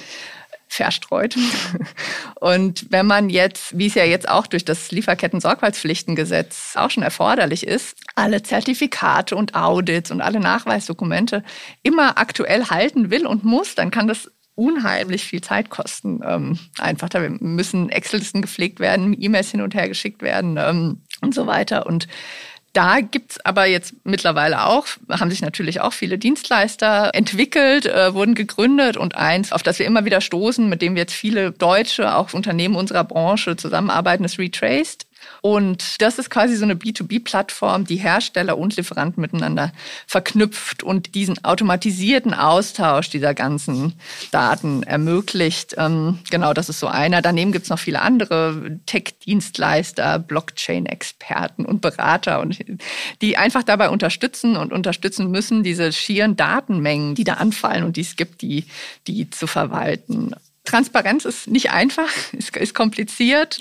verstreut. 0.75 1.35
Und 2.35 2.85
wenn 2.89 3.05
man 3.05 3.29
jetzt, 3.29 3.77
wie 3.77 3.87
es 3.87 3.95
ja 3.95 4.03
jetzt 4.05 4.29
auch 4.29 4.47
durch 4.47 4.65
das 4.65 4.91
Lieferketten-Sorgfaltspflichtengesetz 4.91 6.73
auch 6.75 6.89
schon 6.89 7.03
erforderlich 7.03 7.65
ist, 7.65 7.97
alle 8.15 8.43
Zertifikate 8.43 9.35
und 9.35 9.55
Audits 9.55 10.11
und 10.11 10.21
alle 10.21 10.39
Nachweisdokumente 10.39 11.43
immer 11.83 12.17
aktuell 12.17 12.65
halten 12.65 13.09
will 13.09 13.25
und 13.25 13.43
muss, 13.43 13.75
dann 13.75 13.91
kann 13.91 14.07
das 14.07 14.31
unheimlich 14.55 15.25
viel 15.25 15.41
Zeit 15.41 15.69
kosten. 15.69 16.21
Ähm, 16.25 16.57
einfach, 16.79 17.09
da 17.09 17.19
müssen 17.29 17.89
Excel-Listen 17.89 18.41
gepflegt 18.41 18.79
werden, 18.79 19.15
E-Mails 19.19 19.51
hin 19.51 19.61
und 19.61 19.75
her 19.75 19.89
geschickt 19.89 20.21
werden 20.21 20.57
ähm, 20.57 21.01
und 21.21 21.35
so 21.35 21.45
weiter. 21.45 21.85
Und 21.85 22.07
da 22.75 22.99
gibt's 22.99 23.39
aber 23.45 23.65
jetzt 23.65 23.93
mittlerweile 24.03 24.65
auch, 24.65 24.85
haben 25.09 25.29
sich 25.29 25.41
natürlich 25.41 25.79
auch 25.79 25.93
viele 25.93 26.17
Dienstleister 26.17 27.11
entwickelt, 27.13 27.85
äh, 27.85 28.13
wurden 28.13 28.35
gegründet 28.35 28.97
und 28.97 29.15
eins, 29.15 29.53
auf 29.53 29.63
das 29.63 29.79
wir 29.79 29.85
immer 29.85 30.03
wieder 30.03 30.19
stoßen, 30.19 30.67
mit 30.67 30.81
dem 30.81 30.97
jetzt 30.97 31.13
viele 31.13 31.51
Deutsche, 31.51 32.13
auch 32.15 32.33
Unternehmen 32.33 32.75
unserer 32.75 33.05
Branche 33.05 33.55
zusammenarbeiten, 33.55 34.25
ist 34.25 34.37
Retraced. 34.39 35.07
Und 35.41 36.01
das 36.01 36.17
ist 36.17 36.29
quasi 36.29 36.55
so 36.55 36.63
eine 36.63 36.75
B2B-Plattform, 36.75 37.85
die 37.85 37.97
Hersteller 37.97 38.57
und 38.57 38.75
Lieferanten 38.77 39.21
miteinander 39.21 39.71
verknüpft 40.07 40.83
und 40.83 41.15
diesen 41.15 41.43
automatisierten 41.43 42.33
Austausch 42.33 43.09
dieser 43.09 43.33
ganzen 43.33 43.93
Daten 44.31 44.83
ermöglicht. 44.83 45.75
Ähm, 45.77 46.19
genau, 46.29 46.53
das 46.53 46.69
ist 46.69 46.79
so 46.79 46.87
einer. 46.87 47.21
Daneben 47.21 47.51
gibt 47.51 47.65
es 47.65 47.69
noch 47.69 47.79
viele 47.79 48.01
andere 48.01 48.79
Tech-Dienstleister, 48.85 50.19
Blockchain-Experten 50.19 51.65
und 51.65 51.81
Berater, 51.81 52.39
und 52.39 52.57
die 53.21 53.37
einfach 53.37 53.63
dabei 53.63 53.89
unterstützen 53.89 54.57
und 54.57 54.73
unterstützen 54.73 55.31
müssen, 55.31 55.63
diese 55.63 55.91
schieren 55.91 56.35
Datenmengen, 56.35 57.15
die 57.15 57.23
da 57.23 57.33
anfallen 57.33 57.83
und 57.83 57.97
die 57.97 58.01
es 58.01 58.15
gibt, 58.15 58.41
die, 58.41 58.65
die 59.07 59.29
zu 59.29 59.47
verwalten. 59.47 60.33
Transparenz 60.65 61.25
ist 61.25 61.47
nicht 61.47 61.71
einfach, 61.71 62.09
ist, 62.33 62.55
ist 62.57 62.73
kompliziert. 62.73 63.59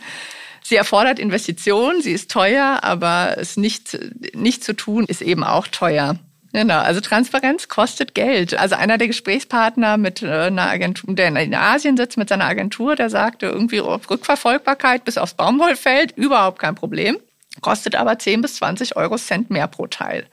Sie 0.66 0.76
erfordert 0.76 1.18
Investitionen, 1.18 2.00
sie 2.00 2.12
ist 2.12 2.30
teuer, 2.30 2.78
aber 2.83 3.37
es 3.37 3.59
nicht, 3.59 3.99
nicht 4.35 4.64
zu 4.64 4.73
tun 4.73 5.04
ist 5.06 5.21
eben 5.21 5.44
auch 5.44 5.68
teuer. 5.68 6.16
Genau, 6.54 6.78
also 6.78 7.00
Transparenz 7.00 7.68
kostet 7.68 8.14
Geld. 8.14 8.54
Also 8.54 8.76
einer 8.76 8.97
der 8.97 9.09
Gesprächspartner 9.09 9.99
mit 9.99 10.23
äh, 10.23 10.47
einer 10.47 10.71
Agentur, 10.71 11.14
der 11.14 11.28
in 11.28 11.54
Asien 11.54 11.97
sitzt 11.97 12.16
mit 12.16 12.28
seiner 12.28 12.47
Agentur, 12.47 12.97
der 12.97 13.11
sagte 13.11 13.47
irgendwie 13.47 13.78
Rückverfolgbarkeit 13.78 15.04
bis 15.04 15.18
aufs 15.18 15.35
Baumwollfeld, 15.35 16.16
überhaupt 16.16 16.61
kein 16.61 16.76
Problem, 16.76 17.18
kostet 17.61 17.97
aber 17.97 18.18
10 18.18 18.40
bis 18.40 18.54
20 18.56 18.97
Euro 18.97 19.16
Cent 19.16 19.50
mehr 19.50 19.66
pro 19.66 19.88
Teil. 19.88 20.26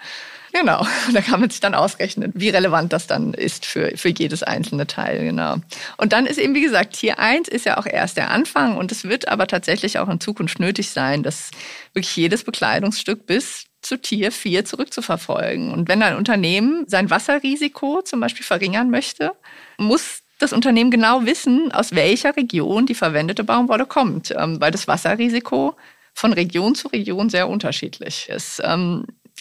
Genau, 0.53 0.85
da 1.13 1.21
kann 1.21 1.39
man 1.39 1.49
sich 1.49 1.59
dann 1.59 1.75
ausrechnen, 1.75 2.31
wie 2.35 2.49
relevant 2.49 2.91
das 2.93 3.07
dann 3.07 3.33
ist 3.33 3.65
für, 3.65 3.95
für 3.95 4.09
jedes 4.09 4.43
einzelne 4.43 4.87
Teil, 4.87 5.23
genau. 5.23 5.55
Und 5.97 6.13
dann 6.13 6.25
ist 6.25 6.37
eben, 6.37 6.53
wie 6.55 6.61
gesagt, 6.61 6.93
Tier 6.93 7.19
1 7.19 7.47
ist 7.47 7.65
ja 7.65 7.77
auch 7.77 7.85
erst 7.85 8.17
der 8.17 8.31
Anfang 8.31 8.77
und 8.77 8.91
es 8.91 9.05
wird 9.05 9.27
aber 9.27 9.47
tatsächlich 9.47 9.99
auch 9.99 10.09
in 10.09 10.19
Zukunft 10.19 10.59
nötig 10.59 10.89
sein, 10.89 11.23
dass 11.23 11.51
wirklich 11.93 12.15
jedes 12.15 12.43
Bekleidungsstück 12.43 13.25
bis 13.25 13.65
zu 13.81 13.97
Tier 13.97 14.31
4 14.31 14.65
zurückzuverfolgen. 14.65 15.71
Und 15.71 15.87
wenn 15.87 16.03
ein 16.03 16.15
Unternehmen 16.15 16.85
sein 16.87 17.09
Wasserrisiko 17.09 18.01
zum 18.03 18.19
Beispiel 18.19 18.45
verringern 18.45 18.89
möchte, 18.89 19.31
muss 19.77 20.21
das 20.37 20.53
Unternehmen 20.53 20.91
genau 20.91 21.25
wissen, 21.25 21.71
aus 21.71 21.93
welcher 21.93 22.35
Region 22.35 22.85
die 22.85 22.95
verwendete 22.95 23.43
Baumwolle 23.43 23.85
kommt, 23.85 24.33
ähm, 24.37 24.59
weil 24.59 24.71
das 24.71 24.87
Wasserrisiko 24.87 25.75
von 26.13 26.33
Region 26.33 26.75
zu 26.75 26.87
Region 26.89 27.29
sehr 27.29 27.47
unterschiedlich 27.47 28.27
ist. 28.29 28.61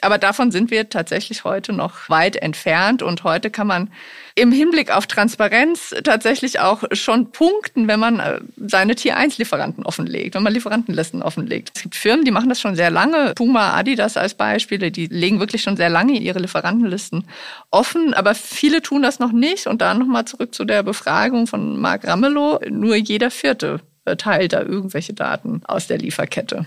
Aber 0.02 0.18
davon 0.18 0.50
sind 0.50 0.70
wir 0.70 0.88
tatsächlich 0.88 1.44
heute 1.44 1.73
noch 1.73 2.09
weit 2.09 2.37
entfernt. 2.37 3.02
Und 3.02 3.25
heute 3.25 3.50
kann 3.50 3.66
man 3.66 3.90
im 4.35 4.52
Hinblick 4.52 4.94
auf 4.94 5.06
Transparenz 5.06 5.94
tatsächlich 6.04 6.61
auch 6.61 6.85
schon 6.92 7.32
punkten, 7.32 7.88
wenn 7.88 8.00
man 8.00 8.20
äh, 8.20 8.40
seine 8.56 8.94
Tier-1-Lieferanten 8.94 9.85
offenlegt, 9.85 10.35
wenn 10.35 10.42
man 10.42 10.52
Lieferantenlisten 10.52 11.23
offenlegt. 11.23 11.73
Es 11.75 11.82
gibt 11.82 11.94
Firmen, 11.94 12.25
die 12.25 12.30
machen 12.30 12.49
das 12.49 12.61
schon 12.61 12.76
sehr 12.76 12.90
lange. 12.90 13.35
Puma, 13.35 13.75
Adidas 13.75 14.16
als 14.16 14.35
Beispiele, 14.35 14.90
die 14.90 15.06
legen 15.06 15.40
wirklich 15.40 15.62
schon 15.62 15.76
sehr 15.76 15.90
lange 15.90 16.18
ihre 16.18 16.38
Lieferantenlisten 16.38 17.26
offen. 17.70 18.14
Aber 18.14 18.35
viele 18.35 18.80
tun 18.82 19.02
das 19.02 19.18
noch 19.18 19.32
nicht. 19.32 19.66
Und 19.66 19.82
dann 19.82 19.99
nochmal 19.99 20.25
zurück 20.25 20.54
zu 20.54 20.64
der 20.64 20.82
Befragung 20.82 21.47
von 21.47 21.78
Marc 21.78 22.06
Ramelow. 22.06 22.61
Nur 22.70 22.97
jeder 22.97 23.30
Vierte 23.30 23.80
teilt 24.16 24.52
da 24.52 24.62
irgendwelche 24.62 25.12
Daten 25.12 25.62
aus 25.64 25.87
der 25.87 25.99
Lieferkette. 25.99 26.66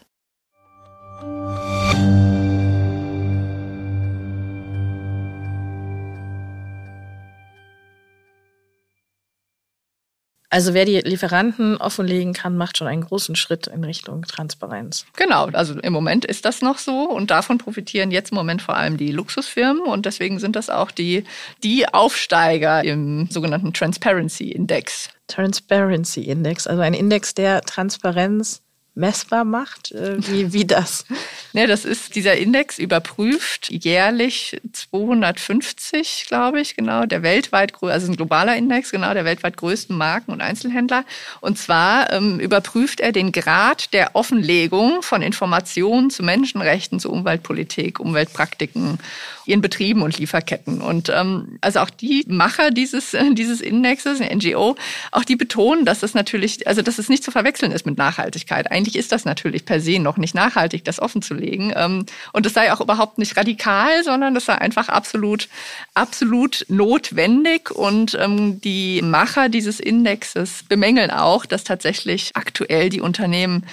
Also 10.50 10.72
wer 10.72 10.86
die 10.86 10.98
Lieferanten 11.00 11.76
offenlegen 11.76 12.32
kann, 12.32 12.56
macht 12.56 12.78
schon 12.78 12.86
einen 12.86 13.04
großen 13.04 13.36
Schritt 13.36 13.66
in 13.66 13.84
Richtung 13.84 14.22
Transparenz. 14.22 15.04
Genau, 15.14 15.46
also 15.46 15.78
im 15.78 15.92
Moment 15.92 16.24
ist 16.24 16.44
das 16.46 16.62
noch 16.62 16.78
so 16.78 17.10
und 17.10 17.30
davon 17.30 17.58
profitieren 17.58 18.10
jetzt 18.10 18.32
im 18.32 18.36
Moment 18.36 18.62
vor 18.62 18.76
allem 18.76 18.96
die 18.96 19.12
Luxusfirmen 19.12 19.82
und 19.82 20.06
deswegen 20.06 20.38
sind 20.38 20.56
das 20.56 20.70
auch 20.70 20.90
die, 20.90 21.24
die 21.62 21.86
Aufsteiger 21.92 22.82
im 22.82 23.28
sogenannten 23.30 23.74
Transparency 23.74 24.50
Index. 24.50 25.10
Transparency 25.26 26.22
Index, 26.22 26.66
also 26.66 26.80
ein 26.80 26.94
Index 26.94 27.34
der 27.34 27.60
Transparenz 27.60 28.62
messbar 28.98 29.44
macht? 29.44 29.92
Äh, 29.92 30.16
wie, 30.28 30.52
wie 30.52 30.66
das? 30.66 31.04
Ne, 31.54 31.66
das 31.66 31.86
ist, 31.86 32.14
dieser 32.14 32.36
Index 32.36 32.78
überprüft 32.78 33.70
jährlich 33.70 34.60
250, 34.70 36.26
glaube 36.28 36.60
ich, 36.60 36.76
genau, 36.76 37.06
der 37.06 37.22
weltweit, 37.22 37.72
also 37.82 38.12
ein 38.12 38.16
globaler 38.16 38.54
Index, 38.54 38.90
genau, 38.90 39.14
der 39.14 39.24
weltweit 39.24 39.56
größten 39.56 39.96
Marken 39.96 40.30
und 40.30 40.42
Einzelhändler. 40.42 41.04
Und 41.40 41.58
zwar 41.58 42.12
ähm, 42.12 42.38
überprüft 42.38 43.00
er 43.00 43.12
den 43.12 43.32
Grad 43.32 43.94
der 43.94 44.14
Offenlegung 44.14 45.00
von 45.00 45.22
Informationen 45.22 46.10
zu 46.10 46.22
Menschenrechten, 46.22 47.00
zu 47.00 47.10
Umweltpolitik, 47.10 47.98
Umweltpraktiken, 47.98 48.98
ihren 49.46 49.62
Betrieben 49.62 50.02
und 50.02 50.18
Lieferketten. 50.18 50.82
Und 50.82 51.08
ähm, 51.08 51.58
also 51.62 51.80
auch 51.80 51.90
die 51.90 52.24
Macher 52.28 52.70
dieses, 52.70 53.16
dieses 53.32 53.60
Indexes, 53.62 54.20
eine 54.20 54.36
NGO, 54.36 54.76
auch 55.12 55.24
die 55.24 55.36
betonen, 55.36 55.86
dass 55.86 56.00
das 56.00 56.12
natürlich, 56.12 56.66
also 56.68 56.82
dass 56.82 56.98
es 56.98 57.08
nicht 57.08 57.24
zu 57.24 57.30
verwechseln 57.30 57.72
ist 57.72 57.86
mit 57.86 57.96
Nachhaltigkeit. 57.96 58.70
Eigentlich 58.70 58.87
eigentlich 58.88 58.96
ist 58.96 59.12
das 59.12 59.26
natürlich 59.26 59.66
per 59.66 59.80
se 59.80 59.98
noch 59.98 60.16
nicht 60.16 60.34
nachhaltig, 60.34 60.82
das 60.84 60.98
offenzulegen. 60.98 61.74
Ähm, 61.76 62.06
und 62.32 62.46
es 62.46 62.54
sei 62.54 62.72
auch 62.72 62.80
überhaupt 62.80 63.18
nicht 63.18 63.36
radikal, 63.36 64.02
sondern 64.02 64.34
es 64.34 64.46
sei 64.46 64.54
einfach 64.54 64.88
absolut, 64.88 65.48
absolut 65.92 66.64
notwendig. 66.68 67.70
Und 67.70 68.16
ähm, 68.18 68.62
die 68.62 69.02
Macher 69.02 69.50
dieses 69.50 69.78
Indexes 69.78 70.62
bemängeln 70.66 71.10
auch, 71.10 71.44
dass 71.44 71.64
tatsächlich 71.64 72.30
aktuell 72.34 72.88
die 72.88 73.02
Unternehmen 73.02 73.66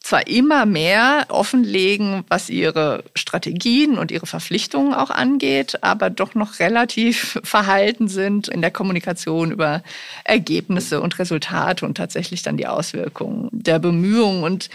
zwar 0.00 0.26
immer 0.26 0.64
mehr 0.64 1.26
offenlegen, 1.28 2.24
was 2.28 2.48
ihre 2.48 3.04
Strategien 3.14 3.98
und 3.98 4.10
ihre 4.10 4.26
Verpflichtungen 4.26 4.94
auch 4.94 5.10
angeht, 5.10 5.82
aber 5.82 6.08
doch 6.10 6.34
noch 6.34 6.60
relativ 6.60 7.40
verhalten 7.44 8.08
sind 8.08 8.48
in 8.48 8.62
der 8.62 8.70
Kommunikation 8.70 9.50
über 9.50 9.82
Ergebnisse 10.24 11.00
und 11.00 11.18
Resultate 11.18 11.84
und 11.84 11.96
tatsächlich 11.96 12.42
dann 12.42 12.56
die 12.56 12.66
Auswirkungen 12.66 13.48
der 13.52 13.78
Bemühungen 13.78 14.44
und 14.44 14.70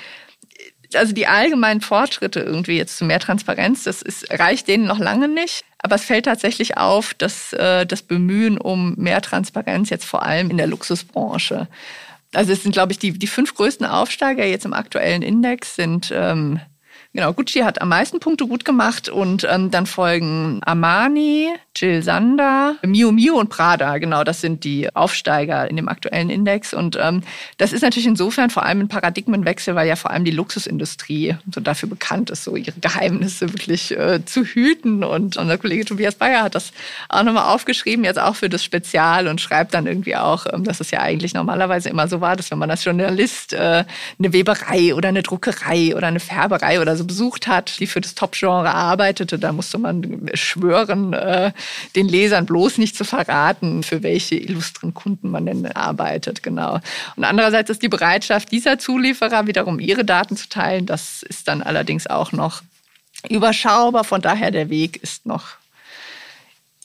also 0.95 1.13
die 1.13 1.25
allgemeinen 1.25 1.81
Fortschritte 1.81 2.39
irgendwie 2.39 2.77
jetzt 2.77 2.97
zu 2.97 3.05
mehr 3.05 3.19
Transparenz, 3.19 3.83
das 3.83 4.03
ist, 4.03 4.29
reicht 4.31 4.67
denen 4.67 4.85
noch 4.85 4.99
lange 4.99 5.27
nicht. 5.27 5.63
Aber 5.79 5.95
es 5.95 6.03
fällt 6.03 6.25
tatsächlich 6.25 6.77
auf, 6.77 7.13
dass 7.13 7.51
äh, 7.53 7.85
das 7.85 8.03
Bemühen 8.03 8.57
um 8.57 8.93
mehr 8.97 9.21
Transparenz 9.21 9.89
jetzt 9.89 10.05
vor 10.05 10.23
allem 10.23 10.49
in 10.49 10.57
der 10.57 10.67
Luxusbranche 10.67 11.67
also 12.33 12.51
es 12.51 12.63
sind, 12.63 12.71
glaube 12.71 12.91
ich, 12.91 12.99
die, 12.99 13.17
die 13.17 13.27
fünf 13.27 13.53
größten 13.55 13.85
Aufsteiger 13.85 14.45
jetzt 14.45 14.65
im 14.65 14.73
aktuellen 14.73 15.21
Index 15.21 15.75
sind 15.75 16.11
ähm, 16.13 16.59
Genau, 17.13 17.31
Gucci 17.31 17.59
hat 17.59 17.79
am 17.79 17.89
meisten 17.89 18.19
Punkte 18.19 18.47
gut 18.47 18.65
gemacht 18.65 19.07
und 19.07 19.45
ähm, 19.47 19.69
dann 19.69 19.85
folgen 19.85 20.61
Armani, 20.63 21.49
Jill 21.75 22.03
Sander, 22.03 22.75
Miu 22.83 23.11
Miu 23.11 23.39
und 23.39 23.49
Prada. 23.49 23.97
Genau, 23.97 24.23
das 24.23 24.41
sind 24.41 24.63
die 24.63 24.93
Aufsteiger 24.95 25.69
in 25.69 25.75
dem 25.75 25.89
aktuellen 25.89 26.29
Index. 26.29 26.73
Und 26.73 26.97
ähm, 27.01 27.23
das 27.57 27.73
ist 27.73 27.81
natürlich 27.81 28.05
insofern 28.05 28.49
vor 28.49 28.63
allem 28.63 28.81
ein 28.81 28.87
Paradigmenwechsel, 28.87 29.75
weil 29.75 29.87
ja 29.87 29.95
vor 29.95 30.11
allem 30.11 30.23
die 30.23 30.31
Luxusindustrie 30.31 31.35
so 31.51 31.61
dafür 31.61 31.89
bekannt 31.89 32.29
ist, 32.29 32.43
so 32.43 32.55
ihre 32.55 32.73
Geheimnisse 32.79 33.51
wirklich 33.53 33.91
äh, 33.97 34.23
zu 34.23 34.43
hüten. 34.43 35.03
Und 35.03 35.37
unser 35.37 35.57
Kollege 35.57 35.85
Tobias 35.85 36.15
Bayer 36.15 36.43
hat 36.43 36.55
das 36.55 36.71
auch 37.09 37.23
nochmal 37.23 37.53
aufgeschrieben, 37.53 38.05
jetzt 38.05 38.19
auch 38.19 38.35
für 38.35 38.49
das 38.49 38.63
Spezial 38.63 39.27
und 39.27 39.41
schreibt 39.41 39.73
dann 39.73 39.87
irgendwie 39.87 40.15
auch, 40.15 40.45
ähm, 40.53 40.63
dass 40.63 40.79
es 40.79 40.91
ja 40.91 40.99
eigentlich 40.99 41.33
normalerweise 41.33 41.89
immer 41.89 42.07
so 42.07 42.21
war, 42.21 42.35
dass 42.35 42.51
wenn 42.51 42.59
man 42.59 42.69
als 42.69 42.85
Journalist 42.85 43.53
äh, 43.53 43.83
eine 44.19 44.33
Weberei 44.33 44.93
oder 44.93 45.09
eine 45.09 45.23
Druckerei 45.23 45.95
oder 45.95 46.07
eine 46.07 46.19
Färberei 46.19 46.79
oder 46.79 46.95
so 46.95 47.05
besucht 47.05 47.47
hat, 47.47 47.79
die 47.79 47.87
für 47.87 48.01
das 48.01 48.13
Top-Genre 48.13 48.73
arbeitete. 48.73 49.39
Da 49.39 49.51
musste 49.51 49.79
man 49.79 50.29
schwören, 50.33 51.13
äh, 51.13 51.51
den 51.95 52.07
Lesern 52.07 52.45
bloß 52.45 52.77
nicht 52.77 52.95
zu 52.95 53.03
verraten, 53.03 53.83
für 53.83 54.03
welche 54.03 54.35
illustren 54.35 54.93
Kunden 54.93 55.29
man 55.29 55.45
denn 55.45 55.65
arbeitet. 55.71 56.43
Genau. 56.43 56.79
Und 57.15 57.23
andererseits 57.23 57.69
ist 57.69 57.81
die 57.81 57.89
Bereitschaft 57.89 58.51
dieser 58.51 58.79
Zulieferer 58.79 59.47
wiederum 59.47 59.79
ihre 59.79 60.05
Daten 60.05 60.37
zu 60.37 60.49
teilen. 60.49 60.85
Das 60.85 61.23
ist 61.23 61.47
dann 61.47 61.61
allerdings 61.61 62.07
auch 62.07 62.31
noch 62.31 62.61
überschaubar. 63.29 64.03
Von 64.03 64.21
daher 64.21 64.51
der 64.51 64.69
Weg 64.69 64.97
ist 64.97 65.25
noch 65.25 65.57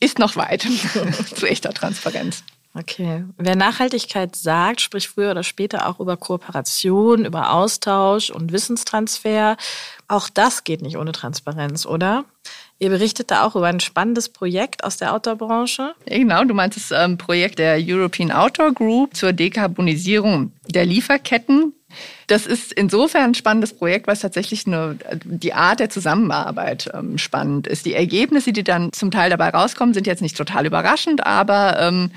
ist 0.01 0.19
noch 0.19 0.37
weit 0.37 0.63
zu 1.35 1.47
echter 1.47 1.73
Transparenz. 1.73 2.45
Okay. 2.75 3.25
Wer 3.39 3.57
Nachhaltigkeit 3.57 4.37
sagt, 4.37 4.81
spricht 4.81 5.09
früher 5.09 5.33
oder 5.33 5.43
später 5.43 5.89
auch 5.89 5.99
über 5.99 6.17
Kooperation, 6.17 7.25
über 7.25 7.53
Austausch 7.53 8.31
und 8.31 8.53
Wissenstransfer. 8.53 9.57
Auch 10.07 10.29
das 10.29 10.65
geht 10.65 10.83
nicht 10.83 10.97
ohne 10.97 11.13
Transparenz, 11.13 11.87
oder? 11.87 12.25
Ihr 12.81 12.91
berichtet 12.91 13.31
da 13.31 13.45
auch 13.45 13.57
über 13.57 13.67
ein 13.67 13.81
spannendes 13.81 14.29
Projekt 14.29 14.85
aus 14.85 14.97
der 14.99 15.13
Outdoor-Branche. 15.13 15.95
Ja, 16.09 16.19
genau, 16.19 16.45
du 16.45 16.55
meinst 16.55 16.77
das 16.77 16.91
ähm, 16.93 17.19
Projekt 17.19 17.59
der 17.59 17.79
European 17.81 18.31
Outdoor 18.31 18.73
Group 18.73 19.17
zur 19.17 19.33
Dekarbonisierung 19.33 20.53
der 20.69 20.87
Lieferketten. 20.87 21.73
Das 22.29 22.47
ist 22.47 22.73
insofern 22.73 23.31
ein 23.31 23.35
spannendes 23.35 23.75
Projekt, 23.75 24.07
weil 24.07 24.15
es 24.15 24.21
tatsächlich 24.21 24.67
eine, 24.67 24.97
die 25.25 25.55
Art 25.55 25.81
der 25.81 25.91
Zusammenarbeit 25.91 26.91
ähm, 26.95 27.19
spannend 27.19 27.67
ist. 27.67 27.87
Die 27.87 27.95
Ergebnisse, 27.95 28.53
die 28.53 28.63
dann 28.63 28.93
zum 28.93 29.11
Teil 29.11 29.31
dabei 29.31 29.49
rauskommen, 29.49 29.95
sind 29.95 30.07
jetzt 30.07 30.23
nicht 30.23 30.37
total 30.37 30.67
überraschend, 30.67 31.27
aber 31.27 31.81
ähm, 31.81 32.11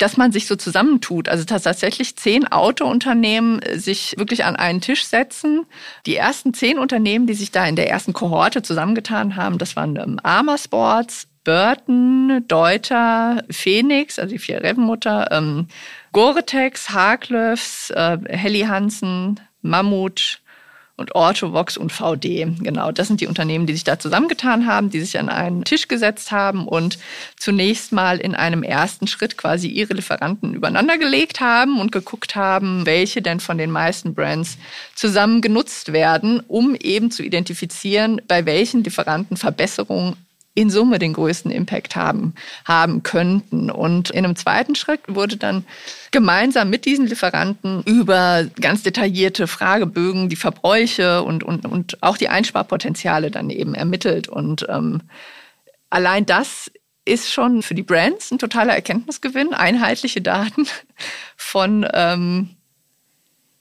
dass 0.00 0.16
man 0.16 0.32
sich 0.32 0.46
so 0.46 0.56
zusammentut. 0.56 1.28
Also 1.28 1.44
dass 1.44 1.62
tatsächlich 1.62 2.16
zehn 2.16 2.46
Autounternehmen 2.46 3.60
äh, 3.60 3.78
sich 3.78 4.14
wirklich 4.16 4.44
an 4.44 4.56
einen 4.56 4.80
Tisch 4.80 5.04
setzen. 5.04 5.66
Die 6.06 6.16
ersten 6.16 6.54
zehn 6.54 6.78
Unternehmen, 6.78 7.26
die 7.26 7.34
sich 7.34 7.50
da 7.50 7.66
in 7.66 7.76
der 7.76 7.90
ersten 7.90 8.12
Kohorte 8.12 8.62
zusammengetan 8.62 9.36
haben, 9.36 9.58
das 9.58 9.76
waren 9.76 9.96
ähm, 9.96 10.18
Arma 10.22 10.56
Sports, 10.58 11.28
Burton, 11.44 12.44
Deuter, 12.48 13.42
Phoenix, 13.50 14.18
also 14.18 14.32
die 14.32 14.38
vier 14.38 14.62
Revenmutter, 14.62 15.28
ähm, 15.30 15.68
Gore-Tex, 16.12 16.90
Harklöfs, 16.90 17.90
äh, 17.90 18.18
Helly 18.28 18.60
Hansen, 18.60 19.40
Mammut, 19.62 20.40
und 21.00 21.14
Orthovox 21.14 21.76
und 21.76 21.90
VD. 21.90 22.46
Genau, 22.60 22.92
das 22.92 23.08
sind 23.08 23.20
die 23.20 23.26
Unternehmen, 23.26 23.66
die 23.66 23.72
sich 23.72 23.84
da 23.84 23.98
zusammengetan 23.98 24.66
haben, 24.66 24.90
die 24.90 25.00
sich 25.00 25.18
an 25.18 25.28
einen 25.30 25.64
Tisch 25.64 25.88
gesetzt 25.88 26.30
haben 26.30 26.68
und 26.68 26.98
zunächst 27.36 27.90
mal 27.92 28.18
in 28.18 28.34
einem 28.34 28.62
ersten 28.62 29.06
Schritt 29.06 29.36
quasi 29.36 29.68
ihre 29.68 29.94
Lieferanten 29.94 30.54
übereinander 30.54 30.98
gelegt 30.98 31.40
haben 31.40 31.80
und 31.80 31.90
geguckt 31.90 32.36
haben, 32.36 32.84
welche 32.84 33.22
denn 33.22 33.40
von 33.40 33.58
den 33.58 33.70
meisten 33.70 34.14
Brands 34.14 34.58
zusammen 34.94 35.40
genutzt 35.40 35.92
werden, 35.92 36.40
um 36.46 36.74
eben 36.74 37.10
zu 37.10 37.22
identifizieren, 37.22 38.20
bei 38.28 38.44
welchen 38.44 38.84
Lieferanten 38.84 39.38
Verbesserungen 39.38 40.16
in 40.60 40.68
Summe 40.68 40.98
den 40.98 41.14
größten 41.14 41.50
Impact 41.50 41.96
haben, 41.96 42.34
haben 42.66 43.02
könnten. 43.02 43.70
Und 43.70 44.10
in 44.10 44.26
einem 44.26 44.36
zweiten 44.36 44.74
Schritt 44.74 45.00
wurde 45.08 45.38
dann 45.38 45.64
gemeinsam 46.10 46.68
mit 46.68 46.84
diesen 46.84 47.06
Lieferanten 47.06 47.82
über 47.84 48.44
ganz 48.60 48.82
detaillierte 48.82 49.46
Fragebögen 49.46 50.28
die 50.28 50.36
Verbräuche 50.36 51.22
und, 51.22 51.42
und, 51.44 51.64
und 51.64 52.02
auch 52.02 52.18
die 52.18 52.28
Einsparpotenziale 52.28 53.30
dann 53.30 53.48
eben 53.48 53.74
ermittelt. 53.74 54.28
Und 54.28 54.66
ähm, 54.68 55.00
allein 55.88 56.26
das 56.26 56.70
ist 57.06 57.32
schon 57.32 57.62
für 57.62 57.74
die 57.74 57.82
Brands 57.82 58.30
ein 58.30 58.38
totaler 58.38 58.74
Erkenntnisgewinn, 58.74 59.54
einheitliche 59.54 60.20
Daten 60.20 60.66
von 61.36 61.88
ähm, 61.94 62.50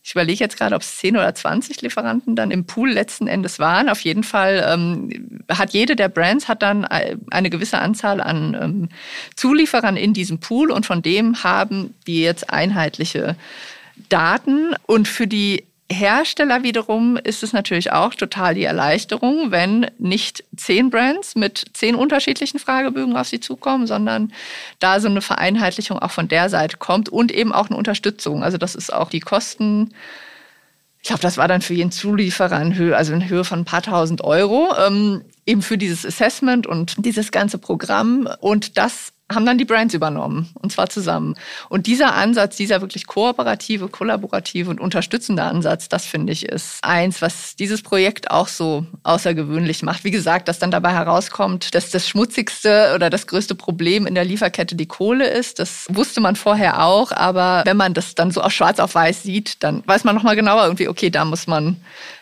ich 0.09 0.15
überlege 0.15 0.39
jetzt 0.39 0.57
gerade, 0.57 0.73
ob 0.73 0.81
es 0.81 0.97
10 0.97 1.17
oder 1.17 1.35
20 1.35 1.83
Lieferanten 1.83 2.35
dann 2.35 2.49
im 2.49 2.65
Pool 2.65 2.89
letzten 2.89 3.27
Endes 3.27 3.59
waren. 3.59 3.89
Auf 3.89 3.99
jeden 4.01 4.23
Fall 4.23 4.67
ähm, 4.67 5.43
hat 5.47 5.69
jede 5.69 5.95
der 5.95 6.09
Brands 6.09 6.47
hat 6.47 6.63
dann 6.63 6.83
eine 6.83 7.51
gewisse 7.51 7.77
Anzahl 7.77 8.19
an 8.19 8.57
ähm, 8.59 8.89
Zulieferern 9.35 9.97
in 9.97 10.15
diesem 10.15 10.39
Pool 10.39 10.71
und 10.71 10.87
von 10.87 11.03
dem 11.03 11.43
haben 11.43 11.93
die 12.07 12.23
jetzt 12.23 12.49
einheitliche 12.49 13.35
Daten. 14.09 14.73
Und 14.87 15.07
für 15.07 15.27
die 15.27 15.65
Hersteller 15.91 16.62
wiederum 16.62 17.17
ist 17.17 17.41
es 17.41 17.52
natürlich 17.52 17.91
auch 17.91 18.13
total 18.13 18.54
die 18.54 18.63
Erleichterung, 18.63 19.49
wenn 19.49 19.89
nicht 19.97 20.43
zehn 20.56 20.91
Brands 20.91 21.36
mit 21.36 21.65
zehn 21.73 21.95
unterschiedlichen 21.95 22.60
Fragebögen 22.60 23.17
auf 23.17 23.28
sie 23.28 23.39
zukommen, 23.39 23.88
sondern 23.88 24.32
da 24.78 24.99
so 24.99 25.08
eine 25.08 25.21
Vereinheitlichung 25.21 25.97
auch 25.97 26.12
von 26.12 26.28
der 26.28 26.49
Seite 26.49 26.78
kommt 26.78 27.10
und 27.10 27.32
eben 27.32 27.52
auch 27.52 27.67
eine 27.69 27.78
Unterstützung. 27.78 28.43
Also 28.43 28.58
das 28.58 28.75
ist 28.75 28.93
auch 28.93 29.10
die 29.10 29.19
Kosten. 29.19 29.95
Ich 31.02 31.08
glaube, 31.08 31.21
das 31.21 31.38
war 31.38 31.47
dann 31.47 31.62
für 31.62 31.73
jeden 31.73 31.91
Zulieferer 31.91 32.62
in 32.62 32.75
Höhe, 32.75 32.95
also 32.95 33.13
in 33.13 33.28
Höhe 33.28 33.43
von 33.43 33.60
ein 33.60 33.65
paar 33.65 33.82
tausend 33.82 34.23
Euro, 34.23 34.67
ähm, 34.86 35.23
eben 35.47 35.63
für 35.63 35.80
dieses 35.80 36.06
Assessment 36.06 36.67
und 36.67 37.04
dieses 37.04 37.32
ganze 37.32 37.58
Programm. 37.58 38.30
Und 38.41 38.78
das 38.78 39.12
haben 39.31 39.45
dann 39.45 39.57
die 39.57 39.65
Brands 39.65 39.93
übernommen 39.93 40.49
und 40.61 40.71
zwar 40.71 40.89
zusammen. 40.89 41.35
Und 41.69 41.87
dieser 41.87 42.15
Ansatz, 42.15 42.57
dieser 42.57 42.81
wirklich 42.81 43.07
kooperative, 43.07 43.87
kollaborative 43.87 44.69
und 44.69 44.79
unterstützende 44.79 45.43
Ansatz, 45.43 45.89
das 45.89 46.05
finde 46.05 46.33
ich 46.33 46.47
ist 46.47 46.79
eins, 46.83 47.21
was 47.21 47.55
dieses 47.55 47.81
Projekt 47.81 48.31
auch 48.31 48.47
so 48.47 48.85
außergewöhnlich 49.03 49.83
macht. 49.83 50.03
Wie 50.03 50.11
gesagt, 50.11 50.47
dass 50.47 50.59
dann 50.59 50.71
dabei 50.71 50.93
herauskommt, 50.93 51.75
dass 51.75 51.91
das 51.91 52.07
schmutzigste 52.07 52.93
oder 52.95 53.09
das 53.09 53.27
größte 53.27 53.55
Problem 53.55 54.07
in 54.07 54.15
der 54.15 54.25
Lieferkette 54.25 54.75
die 54.75 54.87
Kohle 54.87 55.27
ist. 55.27 55.59
Das 55.59 55.85
wusste 55.89 56.21
man 56.21 56.35
vorher 56.35 56.83
auch, 56.83 57.11
aber 57.11 57.63
wenn 57.65 57.77
man 57.77 57.93
das 57.93 58.15
dann 58.15 58.31
so 58.31 58.41
aus 58.41 58.53
schwarz 58.53 58.79
auf 58.79 58.95
weiß 58.95 59.23
sieht, 59.23 59.63
dann 59.63 59.83
weiß 59.85 60.03
man 60.03 60.15
nochmal 60.15 60.35
genauer 60.35 60.63
irgendwie, 60.63 60.87
okay, 60.87 61.09
da 61.09 61.25
muss 61.25 61.47
man 61.47 61.77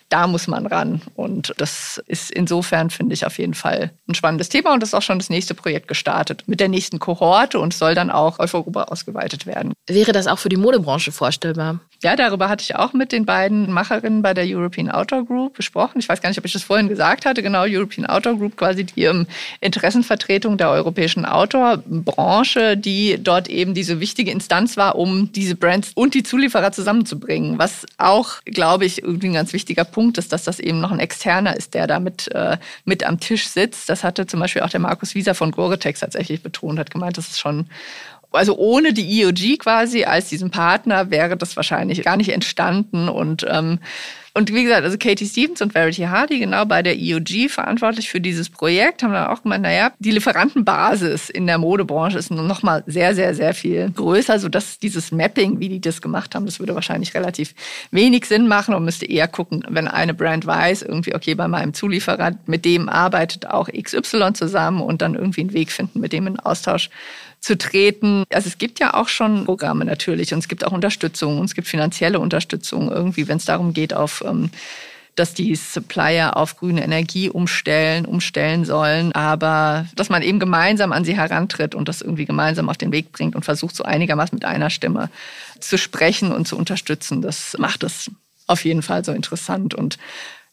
da 0.09 0.27
muss 0.27 0.47
man 0.47 0.65
ran. 0.65 1.01
Und 1.15 1.53
das 1.57 2.01
ist 2.07 2.31
insofern, 2.31 2.89
finde 2.89 3.13
ich, 3.13 3.25
auf 3.25 3.37
jeden 3.37 3.53
Fall 3.53 3.91
ein 4.07 4.15
spannendes 4.15 4.49
Thema. 4.49 4.73
Und 4.73 4.81
das 4.81 4.89
ist 4.89 4.93
auch 4.93 5.01
schon 5.01 5.19
das 5.19 5.29
nächste 5.29 5.53
Projekt 5.53 5.87
gestartet 5.87 6.43
mit 6.47 6.59
der 6.59 6.69
nächsten 6.69 6.99
Kohorte 6.99 7.59
und 7.59 7.73
soll 7.73 7.95
dann 7.95 8.09
auch 8.09 8.39
auf 8.39 8.53
Europa 8.53 8.83
ausgeweitet 8.83 9.45
werden. 9.45 9.73
Wäre 9.87 10.13
das 10.13 10.27
auch 10.27 10.39
für 10.39 10.49
die 10.49 10.57
Modebranche 10.57 11.11
vorstellbar? 11.11 11.79
Ja, 12.03 12.15
darüber 12.15 12.47
hatte 12.47 12.61
ich 12.61 12.75
auch 12.75 12.93
mit 12.93 13.11
den 13.11 13.25
beiden 13.25 13.71
Macherinnen 13.71 14.21
bei 14.21 14.33
der 14.33 14.45
European 14.45 14.91
Outdoor 14.91 15.25
Group 15.25 15.55
besprochen. 15.55 15.99
Ich 15.99 16.07
weiß 16.07 16.21
gar 16.21 16.29
nicht, 16.29 16.37
ob 16.37 16.45
ich 16.45 16.53
das 16.53 16.61
vorhin 16.61 16.87
gesagt 16.87 17.25
hatte. 17.25 17.41
Genau, 17.41 17.63
European 17.63 18.05
Outdoor 18.05 18.37
Group, 18.37 18.55
quasi 18.55 18.83
die 18.83 19.09
Interessenvertretung 19.61 20.57
der 20.57 20.69
europäischen 20.69 21.25
Outdoor-Branche, 21.25 22.77
die 22.77 23.17
dort 23.19 23.49
eben 23.49 23.73
diese 23.73 23.99
wichtige 23.99 24.31
Instanz 24.31 24.77
war, 24.77 24.95
um 24.95 25.31
diese 25.31 25.55
Brands 25.55 25.91
und 25.95 26.13
die 26.13 26.21
Zulieferer 26.21 26.71
zusammenzubringen. 26.71 27.57
Was 27.57 27.85
auch, 27.97 28.41
glaube 28.45 28.85
ich, 28.85 29.01
irgendwie 29.01 29.27
ein 29.27 29.33
ganz 29.33 29.51
wichtiger 29.53 29.83
Punkt 29.83 29.96
ist, 30.17 30.31
dass 30.31 30.43
das 30.43 30.59
eben 30.59 30.79
noch 30.79 30.91
ein 30.91 30.99
Externer 30.99 31.55
ist, 31.55 31.73
der 31.73 31.87
da 31.87 31.99
mit, 31.99 32.31
äh, 32.33 32.57
mit 32.85 33.03
am 33.03 33.19
Tisch 33.19 33.47
sitzt. 33.47 33.89
Das 33.89 34.03
hatte 34.03 34.27
zum 34.27 34.39
Beispiel 34.39 34.61
auch 34.61 34.69
der 34.69 34.79
Markus 34.79 35.15
Wieser 35.15 35.33
von 35.33 35.51
Gore-Tex 35.51 36.01
tatsächlich 36.01 36.43
betont, 36.43 36.77
hat 36.79 36.91
gemeint, 36.91 37.17
das 37.17 37.29
ist 37.29 37.39
schon 37.39 37.67
also 38.31 38.57
ohne 38.57 38.93
die 38.93 39.21
EOG 39.21 39.59
quasi 39.59 40.03
als 40.03 40.29
diesen 40.29 40.51
Partner 40.51 41.09
wäre 41.11 41.37
das 41.37 41.55
wahrscheinlich 41.55 42.03
gar 42.03 42.17
nicht 42.17 42.29
entstanden. 42.29 43.09
Und 43.09 43.45
ähm, 43.49 43.79
Und 44.33 44.53
wie 44.53 44.63
gesagt, 44.63 44.83
also 44.83 44.99
Katie 44.99 45.25
Stevens 45.25 45.63
und 45.63 45.73
Verity 45.73 46.03
Hardy, 46.03 46.37
genau 46.37 46.63
bei 46.63 46.83
der 46.83 46.95
EOG 46.95 47.49
verantwortlich 47.49 48.07
für 48.07 48.21
dieses 48.21 48.51
Projekt, 48.51 49.01
haben 49.01 49.11
dann 49.11 49.25
auch 49.25 49.41
gemeint, 49.41 49.63
naja, 49.63 49.91
die 49.97 50.11
Lieferantenbasis 50.11 51.31
in 51.31 51.47
der 51.47 51.57
Modebranche 51.57 52.19
ist 52.19 52.29
noch 52.29 52.61
mal 52.61 52.83
sehr, 52.85 53.15
sehr, 53.15 53.33
sehr 53.33 53.55
viel 53.55 53.89
größer, 53.89 54.37
sodass 54.37 54.77
dieses 54.77 55.11
Mapping, 55.11 55.59
wie 55.59 55.69
die 55.69 55.81
das 55.81 56.03
gemacht 56.03 56.35
haben, 56.35 56.45
das 56.45 56.59
würde 56.59 56.75
wahrscheinlich 56.75 57.15
relativ 57.15 57.55
wenig 57.89 58.25
Sinn 58.25 58.47
machen 58.47 58.75
und 58.75 58.85
müsste 58.85 59.07
eher 59.07 59.27
gucken, 59.27 59.63
wenn 59.69 59.87
eine 59.87 60.13
Brand 60.13 60.45
weiß, 60.45 60.83
irgendwie, 60.83 61.15
okay, 61.15 61.33
bei 61.33 61.47
meinem 61.47 61.73
Zulieferer, 61.73 62.33
mit 62.45 62.63
dem 62.63 62.89
arbeitet 62.89 63.47
auch 63.47 63.69
XY 63.69 64.33
zusammen 64.33 64.81
und 64.81 65.01
dann 65.01 65.15
irgendwie 65.15 65.41
einen 65.41 65.53
Weg 65.53 65.71
finden, 65.71 65.99
mit 65.99 66.13
dem 66.13 66.27
in 66.27 66.39
Austausch 66.39 66.91
zu 67.47 67.57
treten. 67.57 68.25
Also 68.29 68.49
es 68.49 68.57
gibt 68.57 68.79
ja 68.79 68.93
auch 68.93 69.07
schon 69.07 69.45
Programme 69.45 69.85
natürlich 69.85 70.33
und 70.33 70.39
es 70.39 70.49
gibt 70.49 70.65
auch 70.65 70.73
Unterstützung 70.73 71.39
und 71.39 71.45
es 71.45 71.55
gibt 71.55 71.69
finanzielle 71.69 72.19
Unterstützung 72.19 72.91
irgendwie, 72.91 73.29
wenn 73.29 73.37
es 73.37 73.45
darum 73.45 73.73
geht, 73.73 73.93
auf 73.93 74.21
ähm, 74.27 74.51
dass 75.15 75.33
die 75.33 75.55
Supplier 75.55 76.37
auf 76.37 76.57
grüne 76.57 76.83
Energie 76.83 77.29
umstellen, 77.29 78.05
umstellen 78.05 78.65
sollen, 78.65 79.13
aber 79.13 79.87
dass 79.95 80.09
man 80.09 80.21
eben 80.21 80.39
gemeinsam 80.39 80.91
an 80.91 81.05
sie 81.05 81.15
herantritt 81.15 81.73
und 81.73 81.87
das 81.87 82.01
irgendwie 82.01 82.25
gemeinsam 82.25 82.69
auf 82.69 82.77
den 82.77 82.91
Weg 82.91 83.13
bringt 83.13 83.35
und 83.35 83.43
versucht, 83.43 83.75
so 83.75 83.83
einigermaßen 83.83 84.35
mit 84.35 84.45
einer 84.45 84.69
Stimme 84.69 85.09
zu 85.59 85.77
sprechen 85.79 86.31
und 86.31 86.47
zu 86.47 86.55
unterstützen. 86.55 87.23
Das 87.23 87.55
macht 87.57 87.83
es 87.83 88.11
auf 88.45 88.63
jeden 88.63 88.83
Fall 88.83 89.03
so 89.03 89.11
interessant 89.11 89.73
und 89.73 89.97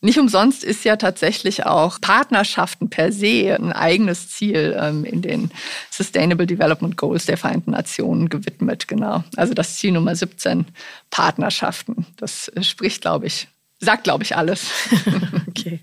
nicht 0.05 0.19
umsonst 0.19 0.63
ist 0.63 0.85
ja 0.85 0.97
tatsächlich 0.97 1.65
auch 1.65 1.99
Partnerschaften 2.01 2.91
per 2.91 3.11
se 3.11 3.57
ein 3.59 3.73
eigenes 3.73 4.29
Ziel 4.29 4.77
ähm, 4.79 5.05
in 5.05 5.23
den 5.23 5.51
Sustainable 5.91 6.47
Development 6.47 6.97
Goals 6.97 7.25
der 7.25 7.39
Vereinten 7.39 7.71
Nationen 7.71 8.29
gewidmet, 8.29 8.87
genau. 8.87 9.25
Also 9.37 9.55
das 9.55 9.77
Ziel 9.77 9.93
Nummer 9.93 10.15
17, 10.15 10.67
Partnerschaften. 11.11 12.07
Das 12.19 12.53
spricht, 12.61 13.01
glaube 13.01 13.27
ich, 13.27 13.49
sagt, 13.81 14.05
glaube 14.05 14.25
ich, 14.25 14.37
alles. 14.37 14.67
okay. 15.49 15.81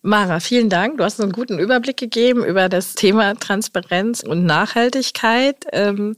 Mara, 0.00 0.40
vielen 0.40 0.70
Dank. 0.70 0.96
Du 0.96 1.04
hast 1.04 1.20
einen 1.20 1.32
guten 1.32 1.58
Überblick 1.58 1.98
gegeben 1.98 2.44
über 2.44 2.70
das 2.70 2.94
Thema 2.94 3.34
Transparenz 3.34 4.22
und 4.22 4.44
Nachhaltigkeit. 4.44 5.66
Ähm, 5.72 6.16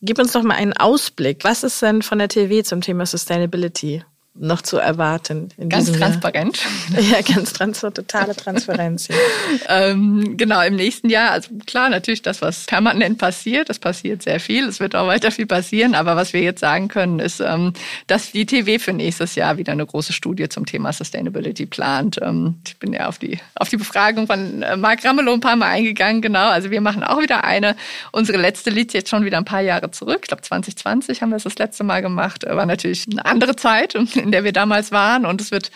gib 0.00 0.20
uns 0.20 0.32
doch 0.32 0.44
mal 0.44 0.54
einen 0.54 0.74
Ausblick. 0.74 1.42
Was 1.42 1.64
ist 1.64 1.82
denn 1.82 2.02
von 2.02 2.18
der 2.18 2.28
TV 2.28 2.62
zum 2.62 2.82
Thema 2.82 3.04
Sustainability? 3.04 4.04
Noch 4.40 4.62
zu 4.62 4.78
erwarten. 4.78 5.48
ganz 5.68 5.90
transparent. 5.92 6.58
Jahr. 6.90 7.02
Ja, 7.08 7.20
ganz 7.22 7.52
transparent, 7.52 7.96
totale 7.96 8.36
Transparenz. 8.36 9.08
ähm, 9.68 10.36
genau, 10.36 10.62
im 10.62 10.76
nächsten 10.76 11.08
Jahr, 11.10 11.30
also 11.32 11.50
klar, 11.66 11.88
natürlich 11.88 12.22
das, 12.22 12.42
was 12.42 12.66
permanent 12.66 13.18
passiert, 13.18 13.68
das 13.68 13.78
passiert 13.78 14.22
sehr 14.22 14.40
viel, 14.40 14.64
es 14.64 14.80
wird 14.80 14.94
auch 14.94 15.06
weiter 15.06 15.30
viel 15.30 15.46
passieren, 15.46 15.94
aber 15.94 16.16
was 16.16 16.32
wir 16.32 16.42
jetzt 16.42 16.60
sagen 16.60 16.88
können, 16.88 17.18
ist, 17.18 17.40
ähm, 17.40 17.72
dass 18.06 18.32
die 18.32 18.46
TV 18.46 18.82
für 18.82 18.92
nächstes 18.92 19.34
Jahr 19.34 19.56
wieder 19.56 19.72
eine 19.72 19.86
große 19.86 20.12
Studie 20.12 20.48
zum 20.48 20.66
Thema 20.66 20.92
Sustainability 20.92 21.66
plant. 21.66 22.18
Ähm, 22.22 22.60
ich 22.66 22.78
bin 22.78 22.92
ja 22.92 23.08
auf 23.08 23.18
die, 23.18 23.38
auf 23.54 23.68
die 23.68 23.76
Befragung 23.76 24.26
von 24.26 24.62
äh, 24.62 24.76
Marc 24.76 25.04
Ramelow 25.04 25.34
ein 25.34 25.40
paar 25.40 25.56
Mal 25.56 25.68
eingegangen, 25.68 26.22
genau, 26.22 26.48
also 26.48 26.70
wir 26.70 26.80
machen 26.80 27.02
auch 27.02 27.20
wieder 27.20 27.44
eine. 27.44 27.76
Unsere 28.12 28.38
letzte 28.38 28.70
liegt 28.70 28.92
jetzt 28.92 29.10
schon 29.10 29.24
wieder 29.24 29.38
ein 29.38 29.44
paar 29.44 29.62
Jahre 29.62 29.90
zurück, 29.90 30.20
ich 30.22 30.28
glaube 30.28 30.42
2020 30.42 31.22
haben 31.22 31.30
wir 31.30 31.36
es 31.36 31.44
das 31.44 31.58
letzte 31.58 31.84
Mal 31.84 32.02
gemacht, 32.02 32.44
war 32.48 32.66
natürlich 32.66 33.06
eine 33.10 33.24
andere 33.24 33.56
Zeit, 33.56 33.94
in 34.18 34.32
der 34.32 34.44
wir 34.44 34.52
damals 34.52 34.92
waren. 34.92 35.26
Und 35.26 35.40
es 35.40 35.50
wird 35.50 35.70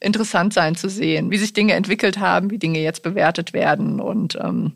interessant 0.00 0.52
sein 0.52 0.76
zu 0.76 0.88
sehen, 0.88 1.30
wie 1.30 1.38
sich 1.38 1.52
Dinge 1.52 1.74
entwickelt 1.74 2.18
haben, 2.18 2.50
wie 2.50 2.58
Dinge 2.58 2.80
jetzt 2.80 3.02
bewertet 3.02 3.52
werden. 3.52 4.00
Und 4.00 4.36
ähm, 4.36 4.72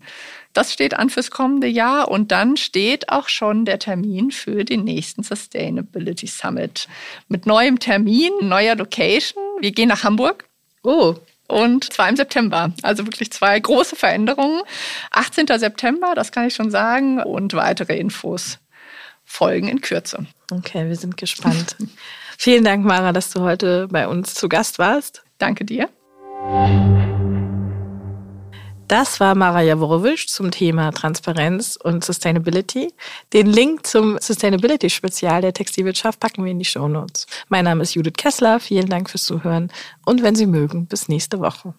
das 0.53 0.73
steht 0.73 0.93
an 0.93 1.09
fürs 1.09 1.31
kommende 1.31 1.67
Jahr. 1.67 2.09
Und 2.09 2.31
dann 2.31 2.57
steht 2.57 3.09
auch 3.09 3.29
schon 3.29 3.65
der 3.65 3.79
Termin 3.79 4.31
für 4.31 4.63
den 4.65 4.83
nächsten 4.83 5.23
Sustainability 5.23 6.27
Summit. 6.27 6.87
Mit 7.27 7.45
neuem 7.45 7.79
Termin, 7.79 8.31
neuer 8.41 8.75
Location. 8.75 9.41
Wir 9.59 9.71
gehen 9.71 9.89
nach 9.89 10.03
Hamburg. 10.03 10.45
Oh, 10.83 11.15
und 11.51 11.91
zwar 11.91 12.07
im 12.07 12.15
September. 12.15 12.71
Also 12.81 13.05
wirklich 13.05 13.31
zwei 13.31 13.59
große 13.59 13.97
Veränderungen. 13.97 14.61
18. 15.11 15.47
September, 15.47 16.13
das 16.15 16.31
kann 16.31 16.47
ich 16.47 16.55
schon 16.55 16.71
sagen, 16.71 17.21
und 17.21 17.53
weitere 17.53 17.97
Infos 17.97 18.57
folgen 19.25 19.67
in 19.67 19.81
Kürze. 19.81 20.25
Okay, 20.49 20.87
wir 20.87 20.95
sind 20.95 21.17
gespannt. 21.17 21.75
Vielen 22.43 22.63
Dank, 22.63 22.83
Mara, 22.83 23.13
dass 23.13 23.29
du 23.29 23.41
heute 23.41 23.87
bei 23.91 24.07
uns 24.07 24.33
zu 24.33 24.49
Gast 24.49 24.79
warst. 24.79 25.21
Danke 25.37 25.63
dir. 25.63 25.89
Das 28.87 29.19
war 29.19 29.35
Mara 29.35 29.61
Jaworowitsch 29.61 30.25
zum 30.25 30.49
Thema 30.49 30.89
Transparenz 30.89 31.75
und 31.75 32.03
Sustainability. 32.03 32.91
Den 33.31 33.45
Link 33.45 33.85
zum 33.85 34.17
Sustainability-Spezial 34.17 35.41
der 35.43 35.53
Textilwirtschaft 35.53 36.19
packen 36.19 36.43
wir 36.43 36.49
in 36.49 36.57
die 36.57 36.65
Show 36.65 36.87
Notes. 36.87 37.27
Mein 37.49 37.65
Name 37.65 37.83
ist 37.83 37.93
Judith 37.93 38.13
Kessler. 38.17 38.59
Vielen 38.59 38.89
Dank 38.89 39.11
fürs 39.11 39.21
Zuhören 39.21 39.71
und 40.07 40.23
wenn 40.23 40.33
Sie 40.33 40.47
mögen, 40.47 40.87
bis 40.87 41.09
nächste 41.09 41.39
Woche. 41.41 41.75